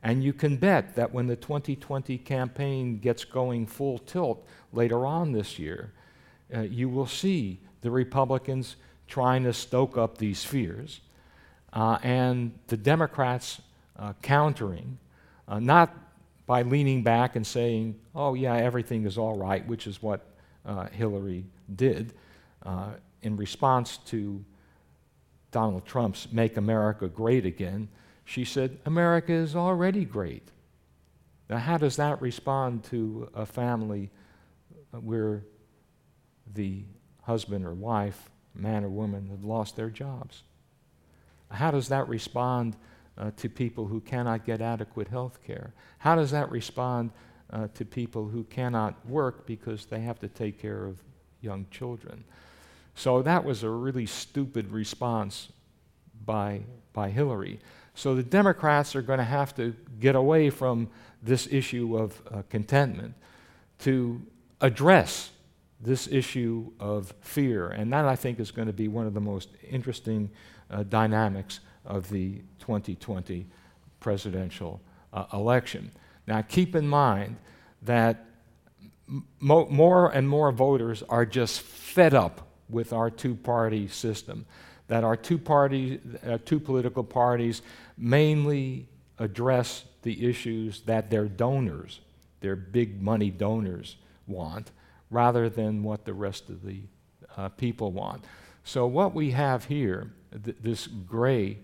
[0.03, 5.33] And you can bet that when the 2020 campaign gets going full tilt later on
[5.33, 5.93] this year,
[6.55, 8.77] uh, you will see the Republicans
[9.09, 11.01] trying to stoke up these fears
[11.73, 13.61] uh, and the Democrats
[13.99, 14.99] uh, countering,
[15.49, 15.95] uh, not
[16.47, 20.27] by leaning back and saying, oh, yeah, everything is all right, which is what
[20.65, 21.45] uh, Hillary
[21.75, 22.13] did
[23.23, 24.45] in response to
[25.51, 27.89] Donald Trump's Make America Great Again,
[28.27, 30.49] she said, America is already great.
[31.49, 34.11] Now, how does that respond to a family
[34.93, 35.43] where
[36.55, 36.85] the
[37.23, 40.43] husband or wife, man or woman, have lost their jobs?
[41.51, 42.77] How does that respond
[43.17, 45.73] uh, to people who cannot get adequate health care?
[45.99, 47.11] How does that respond
[47.53, 51.03] uh, to people who cannot work because they have to take care of
[51.41, 52.25] young children.
[52.95, 55.53] So that was a really stupid response
[56.25, 57.61] by, by Hillary.
[57.95, 60.89] So the Democrats are going to have to get away from
[61.23, 63.15] this issue of uh, contentment
[63.81, 64.21] to
[64.61, 65.31] address
[65.81, 67.69] this issue of fear.
[67.69, 70.31] And that, I think, is going to be one of the most interesting
[70.71, 73.47] uh, dynamics of the 2020
[74.01, 74.81] presidential
[75.13, 75.91] uh, election.
[76.27, 77.37] Now, keep in mind
[77.83, 78.25] that
[79.41, 84.47] mo- more and more voters are just fed up with our two party system,
[84.89, 87.63] that our two, party, uh, two political parties
[87.97, 92.01] mainly address the issues that their donors,
[92.41, 93.97] their big money donors,
[94.27, 94.71] want,
[95.15, 96.81] rather than what the rest of the
[97.37, 98.25] uh, people want.
[98.65, 100.11] So, what we have here,
[100.45, 101.59] th- this gray,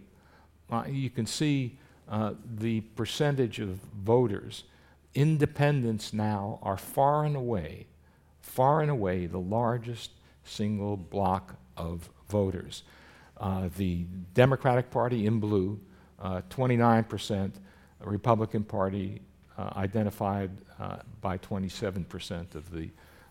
[0.70, 1.78] uh, you can see
[2.08, 4.64] uh, the percentage of voters.
[5.14, 7.86] Independents now are far and away,
[8.40, 10.10] far and away the largest
[10.44, 12.84] single block of voters.
[13.38, 15.80] Uh, the Democratic Party in blue,
[16.22, 17.50] 29%, uh,
[18.04, 19.22] Republican Party
[19.56, 20.50] uh, identified
[21.20, 22.90] by 27% of the,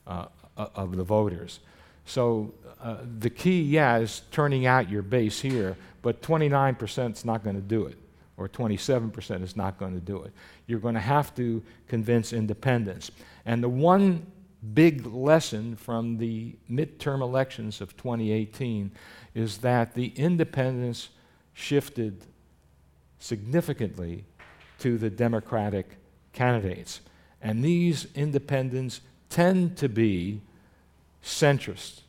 [0.09, 0.25] Uh,
[0.57, 1.61] uh, of the voters.
[2.03, 7.45] So uh, the key, yeah, is turning out your base here, but 29% is not
[7.45, 7.95] going to do it
[8.35, 10.33] or 27% is not going to do it.
[10.67, 13.11] You're going to have to convince independents.
[13.45, 14.25] And the one
[14.73, 18.91] big lesson from the midterm elections of 2018
[19.35, 21.09] is that the independents
[21.53, 22.25] shifted
[23.19, 24.25] significantly
[24.79, 25.97] to the Democratic
[26.33, 26.99] candidates.
[27.41, 30.41] And these independents tend to be
[31.23, 32.01] centrist.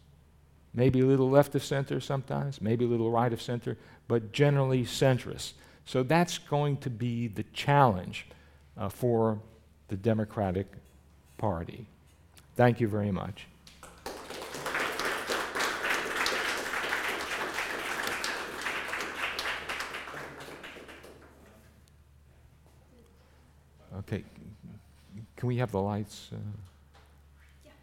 [0.72, 3.76] Maybe a little left of center sometimes, maybe a little right of center,
[4.08, 5.52] but generally centrist.
[5.84, 8.26] So that's going to be the challenge
[8.78, 9.38] uh, for
[9.88, 10.66] the Democratic
[11.38, 11.86] Party.
[12.54, 13.46] Thank you very much.
[23.98, 24.24] Okay,
[25.36, 26.30] can we have the lights?
[26.32, 26.36] Uh.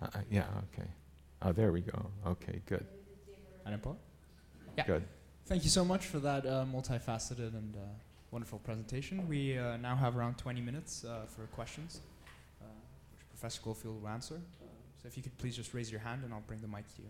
[0.01, 0.87] Uh, yeah, okay.
[1.41, 2.11] Oh, there we go.
[2.25, 2.85] Okay, good.
[4.77, 4.85] Yeah.
[4.85, 5.03] Good.
[5.47, 7.79] Thank you so much for that uh, multifaceted and uh,
[8.31, 9.27] wonderful presentation.
[9.27, 12.01] We uh, now have around 20 minutes uh, for questions,
[12.61, 12.65] uh,
[13.11, 14.39] which Professor Goldfield will answer.
[15.01, 17.01] so if you could please just raise your hand and I'll bring the mic to
[17.01, 17.09] you.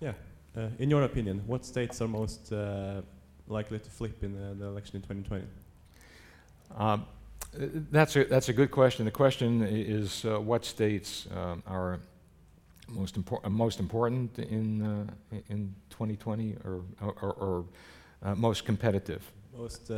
[0.00, 0.12] Yeah.
[0.56, 3.02] Uh, in your opinion, what states are most uh,
[3.48, 5.44] likely to flip in the, the election in 2020?
[6.76, 7.06] Um,
[7.90, 9.04] that's a, that's a good question.
[9.04, 12.00] The question is uh, what states um, are
[12.88, 17.64] most, impor- uh, most important in, uh, in 2020 or, or, or
[18.22, 19.22] uh, most competitive?
[19.56, 19.90] Most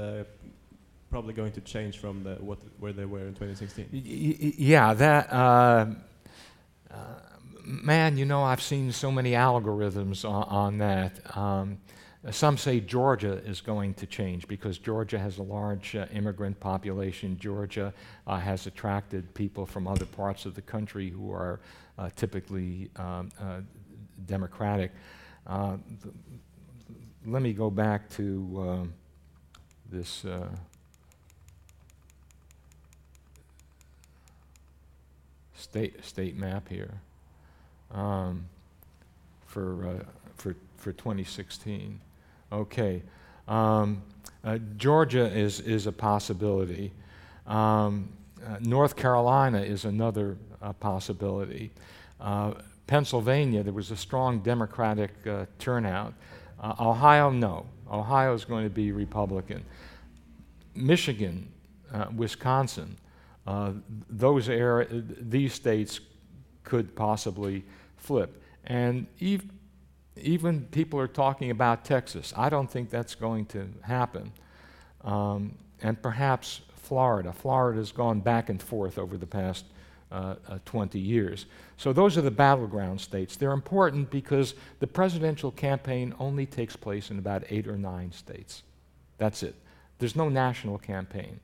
[1.11, 3.89] probably going to change from the, what, where they were in 2016.
[3.93, 5.33] Y- yeah, that
[7.65, 11.37] man, you know, I've seen so many algorithms on, on that.
[11.37, 11.79] Um,
[12.31, 17.39] some say Georgia is going to change because Georgia has a large uh, immigrant population.
[17.39, 17.95] Georgia
[18.27, 21.61] uh, has attracted people from other parts of the country who are
[21.99, 23.61] uh, typically um, uh,
[24.27, 24.93] Democratic.
[25.47, 26.15] Uh, th-
[27.27, 28.93] let me go back to um,
[29.91, 30.25] this.
[30.25, 30.49] Uh,
[35.71, 37.01] state, state map here
[37.93, 38.47] um,
[39.47, 40.05] for, uh,
[40.35, 42.01] for, for 2016.
[42.53, 43.03] Okay.
[43.47, 44.03] Um,
[44.45, 46.93] uh, Georgia is, is a possibility.
[47.47, 48.09] Um,
[48.45, 51.71] uh, North Carolina is another uh, possibility.
[52.21, 52.55] Uh,
[52.87, 56.15] Pennsylvania, there was a strong Democratic uh, turnout.
[56.63, 57.67] Ohio, no.
[57.91, 59.65] Ohio is going to be Republican.
[60.75, 61.49] Michigan,
[62.15, 62.97] Wisconsin,
[64.11, 66.01] those er- these states
[66.63, 67.65] could possibly
[67.97, 68.43] flip.
[68.65, 69.45] And ev-
[70.23, 72.33] even people are talking about Texas.
[72.37, 74.33] I don't think that's going to happen.
[75.05, 77.33] Um, and perhaps Florida.
[77.33, 79.65] Florida has gone back and forth over the past
[80.13, 81.47] uh, uh, 20 years.
[81.77, 83.37] So those are the battleground states.
[83.37, 88.63] They're important because the presidential campaign only takes place in about eight or nine states.
[89.19, 89.55] That's it.
[89.99, 91.39] There's no national campaign.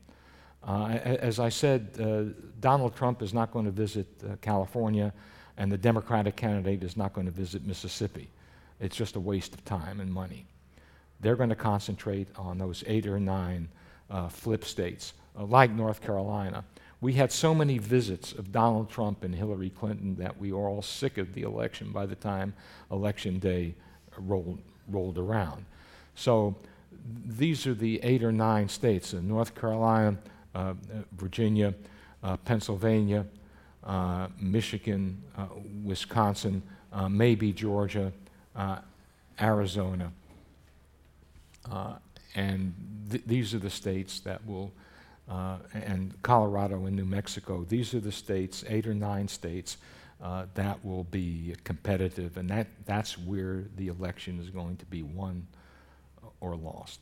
[0.63, 5.13] Uh, as I said, uh, Donald Trump is not going to visit uh, California
[5.57, 8.29] and the Democratic candidate is not going to visit Mississippi.
[8.79, 10.45] It's just a waste of time and money.
[11.19, 13.69] They're going to concentrate on those eight or nine
[14.09, 16.63] uh, flip states, uh, like North Carolina.
[17.01, 20.81] We had so many visits of Donald Trump and Hillary Clinton that we were all
[20.81, 22.53] sick of the election by the time
[22.91, 23.75] election day
[24.17, 25.65] rolled, rolled around.
[26.15, 26.55] So
[27.25, 30.17] these are the eight or nine states uh, North Carolina,
[30.55, 30.73] uh,
[31.11, 31.73] Virginia,
[32.23, 33.25] uh, Pennsylvania,
[33.83, 35.21] uh, Michigan,
[35.83, 36.63] Wisconsin,
[37.09, 38.11] maybe Georgia,
[38.57, 38.79] uh,
[39.39, 40.11] Arizona.
[41.71, 41.93] Uh,
[42.35, 42.73] and
[43.09, 44.71] th- these are the states that will,
[45.29, 49.77] uh, and Colorado and New Mexico, these are the states, eight or nine states,
[50.21, 55.03] uh, that will be competitive, and that, that's where the election is going to be
[55.03, 55.45] won
[56.41, 56.99] or lost.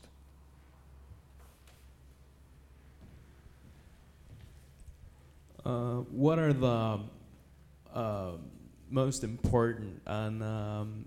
[5.64, 7.00] Uh, what are the
[7.92, 8.32] uh,
[8.90, 11.04] most important and um,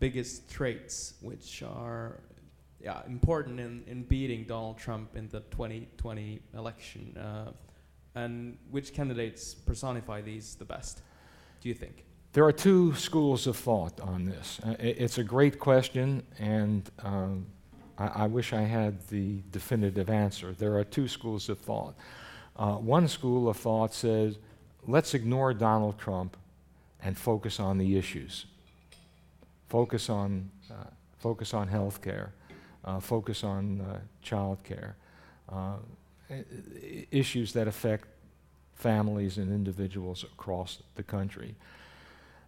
[0.00, 2.20] biggest traits which are
[2.80, 7.16] yeah, important in, in beating Donald Trump in the 2020 election?
[7.16, 7.52] Uh,
[8.14, 11.02] and which candidates personify these the best,
[11.60, 12.04] do you think?
[12.32, 14.60] There are two schools of thought on this.
[14.64, 17.46] Uh, it's a great question, and um,
[17.96, 20.52] I, I wish I had the definitive answer.
[20.52, 21.94] There are two schools of thought.
[22.56, 24.38] Uh, one school of thought says,
[24.86, 26.36] let's ignore Donald Trump
[27.02, 28.46] and focus on the issues.
[29.74, 30.74] Focus on, uh,
[31.18, 32.32] focus on health care,
[32.84, 34.94] uh, focus on uh, child care,
[35.48, 35.78] uh,
[37.10, 38.06] issues that affect
[38.74, 41.56] families and individuals across the country.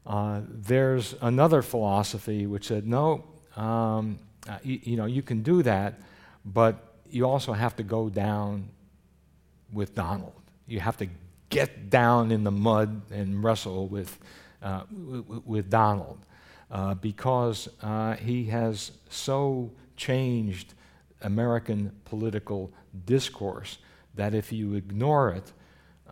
[0.06, 3.24] Uh, there's another philosophy which said, no,
[3.56, 5.94] um, uh, y- you know, you can do that,
[6.44, 6.76] but
[7.10, 8.68] you also have to go down
[9.72, 10.42] with Donald.
[10.68, 11.08] You have to
[11.50, 14.16] get down in the mud and wrestle with,
[14.62, 16.18] uh, w- w- with Donald
[16.70, 20.74] uh, because uh, he has so changed
[21.22, 22.72] American political
[23.04, 23.78] discourse
[24.14, 25.52] that if you ignore it,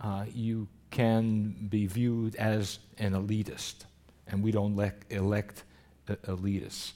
[0.01, 3.85] uh, you can be viewed as an elitist,
[4.29, 5.65] and we don't lec- elect
[6.09, 6.93] e- elitists.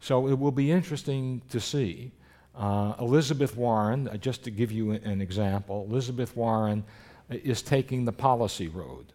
[0.00, 2.12] So it will be interesting to see.
[2.54, 6.84] Uh, Elizabeth Warren, uh, just to give you an example, Elizabeth Warren
[7.30, 9.06] uh, is taking the policy road.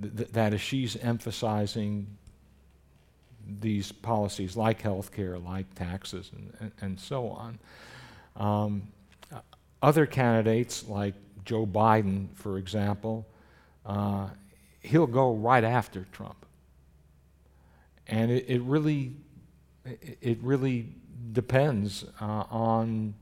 [0.00, 2.06] Th- that is, she's emphasizing
[3.60, 7.58] these policies like health care, like taxes, and, and, and so on.
[8.36, 8.82] Um,
[9.82, 13.26] other candidates, like Joe Biden, for example,
[13.86, 14.28] uh,
[14.80, 16.46] he'll go right after Trump.
[18.06, 19.12] And it, it really,
[19.84, 20.88] it, it really
[21.32, 23.14] depends uh, on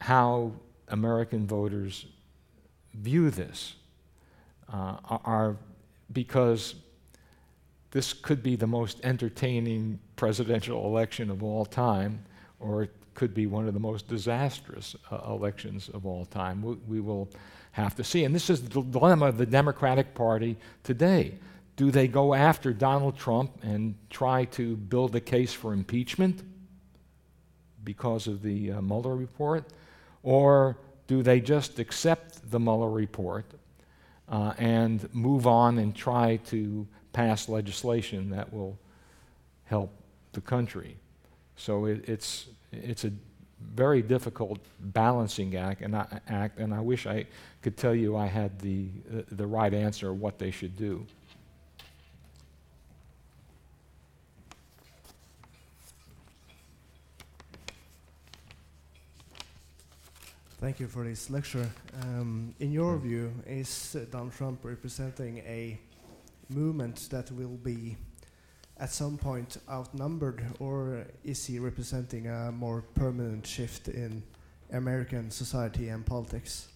[0.00, 0.52] how
[0.88, 2.06] American voters
[2.94, 3.74] view this.
[4.70, 5.56] Uh, are,
[6.12, 6.74] because
[7.90, 12.24] this could be the most entertaining presidential election of all time,
[12.60, 16.62] or it could be one of the most disastrous uh, elections of all time.
[16.62, 17.28] We, we will
[17.72, 18.24] have to see.
[18.24, 21.34] And this is the dilemma of the Democratic Party today.
[21.76, 26.42] Do they go after Donald Trump and try to build a case for impeachment
[27.84, 29.64] because of the uh, Mueller report?
[30.22, 30.76] Or
[31.06, 33.46] do they just accept the Mueller report
[34.28, 36.86] uh, and move on and try to
[37.18, 38.78] pass legislation that will
[39.64, 39.90] help
[40.34, 40.96] the country?
[41.56, 43.10] So it, it's, it's a
[43.74, 47.26] very difficult balancing act and, I, act, and I wish I
[47.60, 51.04] could tell you I had the, uh, the right answer of what they should do.
[60.60, 61.68] Thank you for this lecture.
[62.02, 65.78] Um, in your view, is Donald Trump representing a
[66.48, 67.96] movement that will be
[68.80, 74.22] at some point outnumbered, or is he representing a more permanent shift in
[74.72, 76.68] American society and politics?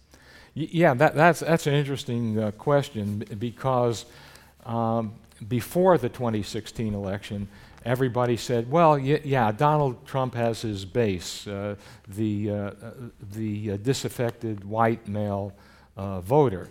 [0.53, 4.05] Yeah, that, that's, that's an interesting uh, question because
[4.65, 5.13] um,
[5.47, 7.47] before the 2016 election,
[7.85, 11.75] everybody said, well, yeah, Donald Trump has his base, uh,
[12.07, 12.71] the, uh, uh,
[13.31, 15.53] the uh, disaffected white male
[15.97, 16.69] uh, voter.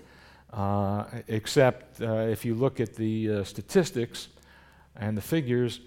[0.53, 4.28] Uh, except uh, if you look at the uh, statistics
[4.96, 5.80] and the figures,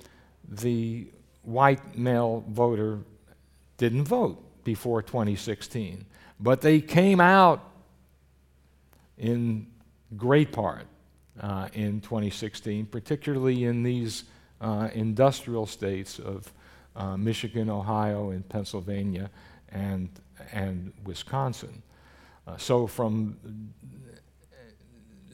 [0.50, 1.08] the
[1.44, 3.00] white male voter
[3.78, 6.06] didn't vote before 2016.
[6.40, 7.64] But they came out
[9.20, 9.68] in
[10.18, 10.88] great part
[11.40, 14.24] uh, in 2016, particularly in these
[14.62, 16.52] uh, industrial states of
[17.18, 19.30] Michigan, Ohio, and Pennsylvania,
[19.70, 20.10] and,
[20.54, 21.84] and Wisconsin.
[22.58, 23.38] So from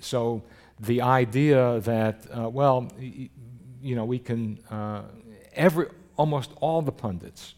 [0.02, 0.42] so
[0.80, 5.04] the idea that uh, well, you know, we can uh,
[5.54, 5.88] every
[6.18, 7.56] almost all the pundits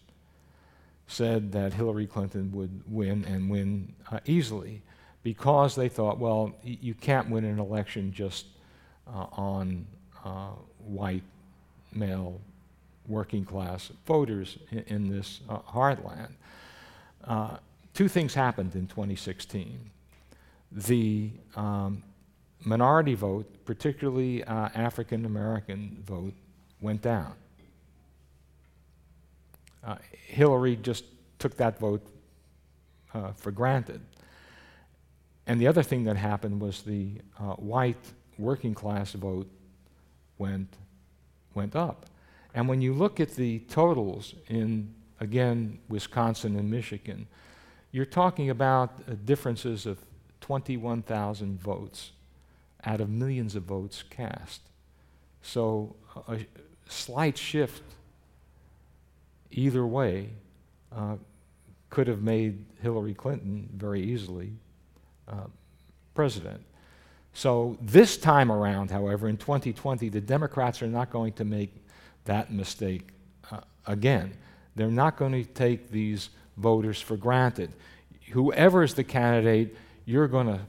[1.07, 4.81] said that Hillary Clinton would win and win uh, easily
[5.21, 8.45] because they thought, well, y- you can't win an election just
[9.07, 9.85] uh, on
[10.25, 10.51] uh,
[10.85, 11.23] white
[11.93, 12.39] male
[13.07, 16.31] working class voters in, in this uh, heartland.
[17.93, 19.79] Two things happened in 2016.
[20.71, 22.01] The um,
[22.65, 26.33] minority vote, particularly uh, African American vote,
[26.81, 27.33] went down.
[29.83, 29.95] Uh,
[30.27, 31.05] Hillary just
[31.39, 32.05] took that vote
[33.13, 34.01] uh, for granted.
[35.45, 39.49] And the other thing that happened was the uh, white working class vote
[40.37, 40.73] went,
[41.53, 42.05] went up.
[42.53, 47.27] And when you look at the totals in, again, Wisconsin and Michigan,
[47.91, 49.99] you're talking about uh, differences of
[50.41, 52.11] 21,000 votes
[52.85, 54.61] out of millions of votes cast.
[55.41, 55.95] So
[56.27, 56.45] a,
[56.87, 57.81] slight shift
[59.51, 60.29] either way
[60.95, 61.15] uh,
[61.89, 64.51] could have made Hillary Clinton very easily
[65.27, 65.47] uh,
[66.13, 66.61] president.
[67.33, 71.73] So this time around, however, in 2020, the Democrats are not going to make
[72.25, 73.09] that mistake
[73.51, 74.33] uh, again.
[74.75, 77.71] They're not going to take these voters for granted.
[78.31, 79.75] Whoever is the candidate,
[80.05, 80.59] you're going to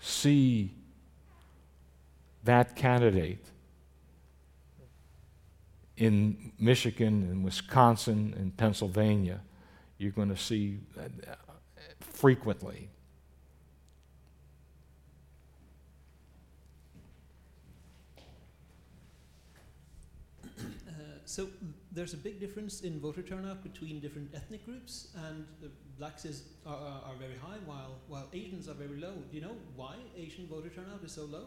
[0.00, 0.70] see
[2.44, 3.44] that candidate
[5.96, 9.40] in Michigan and Wisconsin and Pennsylvania.
[9.98, 11.34] You're going to see uh,
[12.00, 12.88] frequently.
[21.26, 21.48] So
[21.90, 25.68] there's a big difference in voter turnout between different ethnic groups, and uh,
[25.98, 29.14] blacks is, are, are, are very high, while, while Asians are very low.
[29.30, 31.46] Do you know why Asian voter turnout is so low?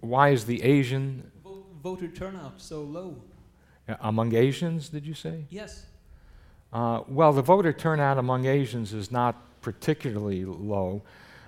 [0.00, 3.16] Why is the Asian Vo- voter turnout so low?
[4.00, 5.44] among Asians, did you say?
[5.48, 5.86] Yes.
[6.72, 11.02] Uh, well, the voter turnout among Asians is not particularly low.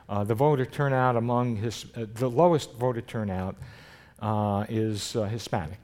[0.08, 3.56] Uh, the voter turnout among his, uh, the lowest voter turnout
[4.20, 5.78] uh, is uh, Hispanic.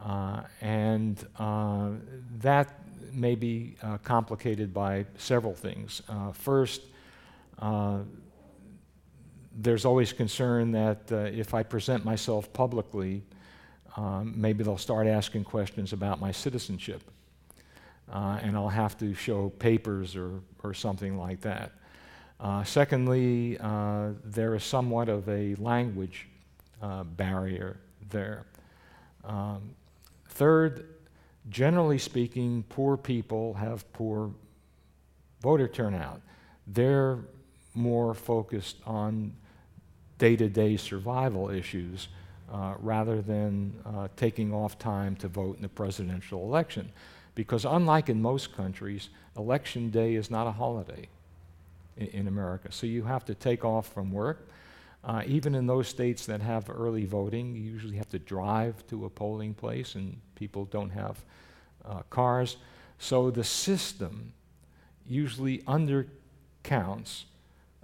[0.00, 1.90] Uh, and uh,
[2.38, 2.80] that
[3.12, 6.02] may be uh, complicated by several things.
[6.08, 6.82] Uh, first,
[7.58, 7.98] uh,
[9.54, 13.22] there's always concern that uh, if I present myself publicly,
[13.96, 17.02] um, maybe they'll start asking questions about my citizenship.
[18.10, 21.72] Uh, and I'll have to show papers or, or something like that.
[22.40, 26.28] Uh, secondly, uh, there is somewhat of a language
[26.82, 27.78] uh, barrier
[28.10, 28.44] there.
[29.24, 29.74] Um,
[30.28, 30.88] third,
[31.48, 34.32] generally speaking, poor people have poor
[35.40, 36.20] voter turnout.
[36.66, 37.18] They're
[37.74, 39.32] more focused on
[40.22, 42.06] day to day survival issues
[42.52, 46.88] uh, rather than uh, taking off time to vote in the presidential election.
[47.34, 51.08] Because, unlike in most countries, election day is not a holiday
[51.96, 52.70] in, in America.
[52.70, 54.48] So, you have to take off from work.
[55.02, 59.06] Uh, even in those states that have early voting, you usually have to drive to
[59.06, 61.24] a polling place, and people don't have
[61.84, 62.58] uh, cars.
[63.00, 64.34] So, the system
[65.04, 67.24] usually undercounts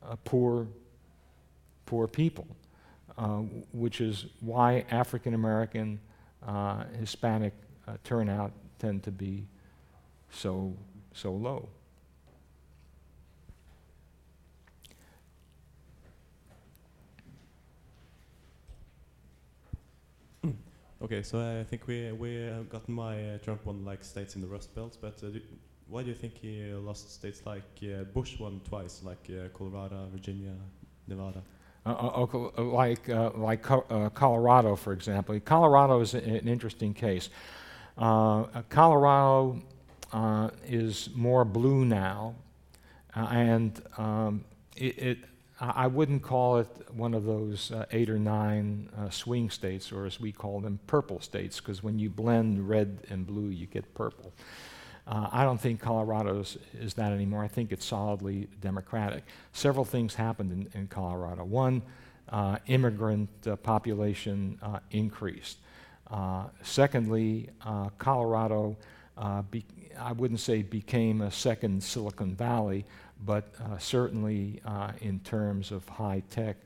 [0.04, 0.68] uh, poor,
[1.88, 2.46] poor people,
[3.16, 3.38] uh,
[3.72, 5.98] which is why African American,
[6.46, 7.54] uh, Hispanic
[7.86, 9.46] uh, turnout tend to be
[10.30, 10.74] so,
[11.14, 11.66] so low.
[21.00, 24.42] Okay, so I think we we have gotten why uh, Trump won like states in
[24.42, 25.40] the Rust Belt, but uh, do,
[25.88, 29.48] why do you think he uh, lost states like uh, Bush won twice, like uh,
[29.56, 30.52] Colorado, Virginia,
[31.06, 31.42] Nevada?
[31.88, 35.40] Uh, uh, uh, like like Co- Colorado, for example.
[35.40, 37.30] Colorado is an interesting case.
[37.96, 39.62] Colorado
[40.66, 42.34] is more blue now,
[43.14, 44.44] and um,
[44.76, 45.18] it, it
[45.60, 49.90] I I wouldn't call it one of those uh, eight or nine uh, swing states,
[49.90, 53.66] or as we call them, purple states, because when you blend red and blue, you
[53.66, 54.32] get purple.
[55.08, 57.42] Uh, I don't think Colorado is, that anymore.
[57.42, 59.24] I think it's solidly Democratic.
[59.54, 61.44] Several things happened in, in Colorado.
[61.44, 61.80] One,
[62.28, 65.56] uh, immigrant uh, population uh, increased.
[66.10, 68.76] Uh, secondly, uh, Colorado,
[69.50, 69.64] be,
[69.98, 72.84] I wouldn't say became a second Silicon Valley,
[73.24, 74.60] but certainly
[75.00, 76.56] in terms of high tech,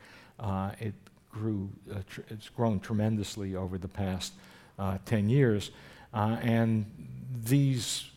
[0.80, 0.94] it
[1.30, 1.70] grew.
[2.08, 4.32] Tr- it's grown tremendously over the past
[4.78, 5.70] uh, 10 years,
[6.12, 6.84] and
[7.44, 8.11] these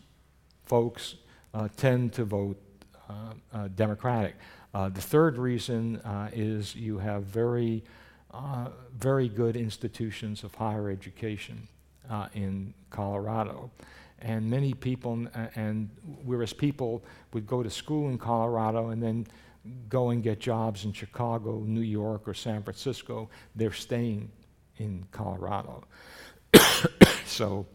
[0.66, 1.16] folks
[1.54, 2.62] uh, tend to vote
[3.10, 3.14] uh,
[3.54, 4.36] uh, Democratic.
[4.74, 7.84] Uh, the third reason uh, is you have very,
[8.98, 11.68] very good institutions of higher education
[12.34, 13.72] in Colorado.
[14.20, 15.90] And many people, and
[16.26, 19.28] whereas people would go to school in Colorado and then
[19.88, 24.30] go and get jobs in Chicago, New York, or San Francisco, they're staying
[24.78, 25.84] in Colorado.
[27.26, 27.66] so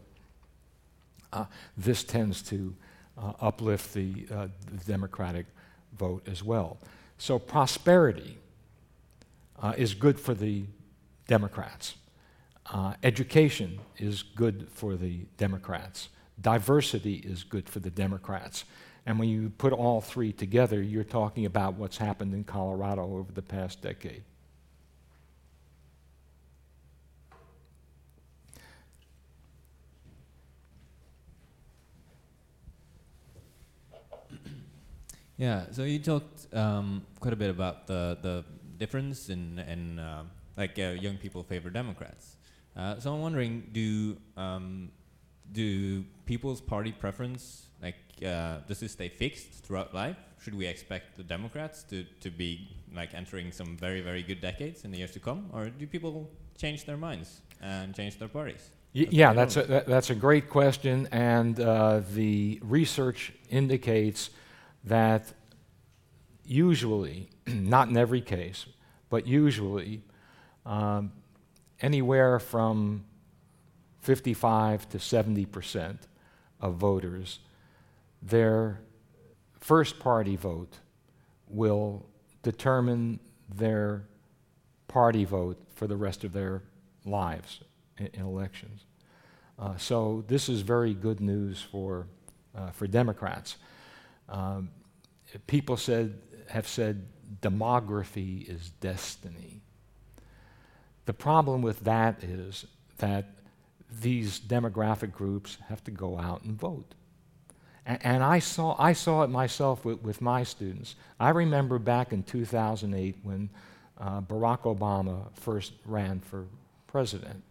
[1.33, 1.45] uh,
[1.77, 2.75] this tends to
[3.17, 5.45] uplift the, uh, the Democratic
[5.97, 6.77] vote as well.
[7.17, 8.37] So prosperity
[9.61, 10.65] uh, is good for the
[11.27, 11.95] Democrats.
[12.71, 16.09] Uh, education is good for the Democrats.
[16.41, 18.63] Diversity is good for the Democrats.
[19.05, 23.31] And when you put all three together, you're talking about what's happened in Colorado over
[23.31, 24.23] the past decade.
[35.41, 38.45] Yeah, so you talked um, quite a bit about the, the
[38.77, 40.25] difference in, in uh,
[40.55, 42.35] like uh, young people favor Democrats.
[42.77, 44.91] Uh, so I'm wondering, do um,
[45.51, 50.17] do people's party preference like uh, does it stay fixed throughout life?
[50.43, 54.85] Should we expect the Democrats to, to be like entering some very very good decades
[54.85, 58.69] in the years to come, or do people change their minds and change their parties?
[58.93, 64.29] Y- yeah, that's a, that, that's a great question, and uh, the research indicates
[64.83, 65.33] that
[66.45, 68.65] usually, not in every case,
[69.09, 70.01] but usually,
[70.65, 71.11] um,
[71.81, 73.03] anywhere from
[73.99, 76.07] 55 to 70 percent
[76.59, 77.39] of voters,
[78.21, 78.79] their
[79.59, 80.79] first party vote
[81.47, 82.05] will
[82.43, 83.19] determine
[83.53, 84.03] their
[84.87, 86.61] party vote for the rest of their
[87.05, 87.61] lives
[87.97, 88.85] in, in elections.
[89.59, 92.07] Uh, so this is very good news for,
[92.55, 93.57] uh, for Democrats.
[94.31, 94.69] Um,
[95.45, 96.17] people said,
[96.49, 97.05] have said
[97.41, 99.61] demography is destiny.
[101.05, 102.65] The problem with that is
[102.97, 103.25] that
[104.01, 106.95] these demographic groups have to go out and vote.
[107.85, 110.95] And, and I, saw, I saw it myself with, with my students.
[111.19, 113.49] I remember back in 2008 when
[113.99, 116.45] uh, Barack Obama first ran for
[116.87, 117.43] president.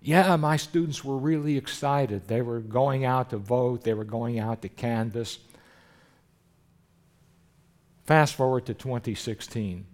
[0.00, 2.28] Yeah, my students were really excited.
[2.28, 5.38] They were going out to vote, they were going out to canvass.
[8.08, 9.84] Fast forward to 2016.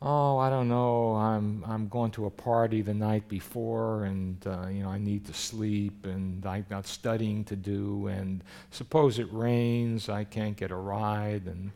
[0.00, 1.16] Oh, I don't know.
[1.16, 5.26] I'm, I'm going to a party the night before, and uh, you know I need
[5.26, 10.70] to sleep, and I've got studying to do, and suppose it rains, I can't get
[10.70, 11.72] a ride, and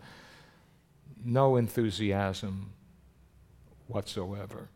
[1.25, 2.71] no enthusiasm
[3.89, 4.69] whatsoever.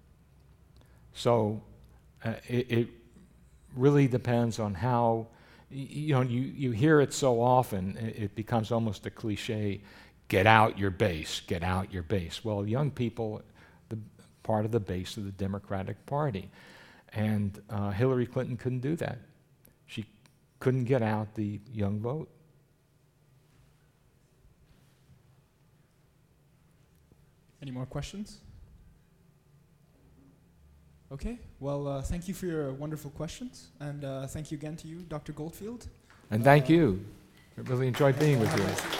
[1.14, 1.62] So
[2.24, 2.88] uh, it, it
[3.76, 5.28] really depends on how
[5.70, 9.80] you know you, you hear it so often it, it becomes almost a cliche
[10.28, 13.42] get out your base get out your base well young people
[13.88, 13.98] the
[14.42, 16.48] part of the base of the democratic party
[17.12, 19.18] and uh, hillary clinton couldn't do that
[19.86, 20.04] she
[20.60, 22.28] couldn't get out the young vote
[27.60, 28.38] Any more questions?
[31.10, 34.86] Okay, well, uh, thank you for your wonderful questions, and uh, thank you again to
[34.88, 35.32] you, Dr.
[35.32, 35.88] Goldfield.
[36.30, 37.04] and thank Uh, you
[37.56, 38.97] i really enjoyed being with you.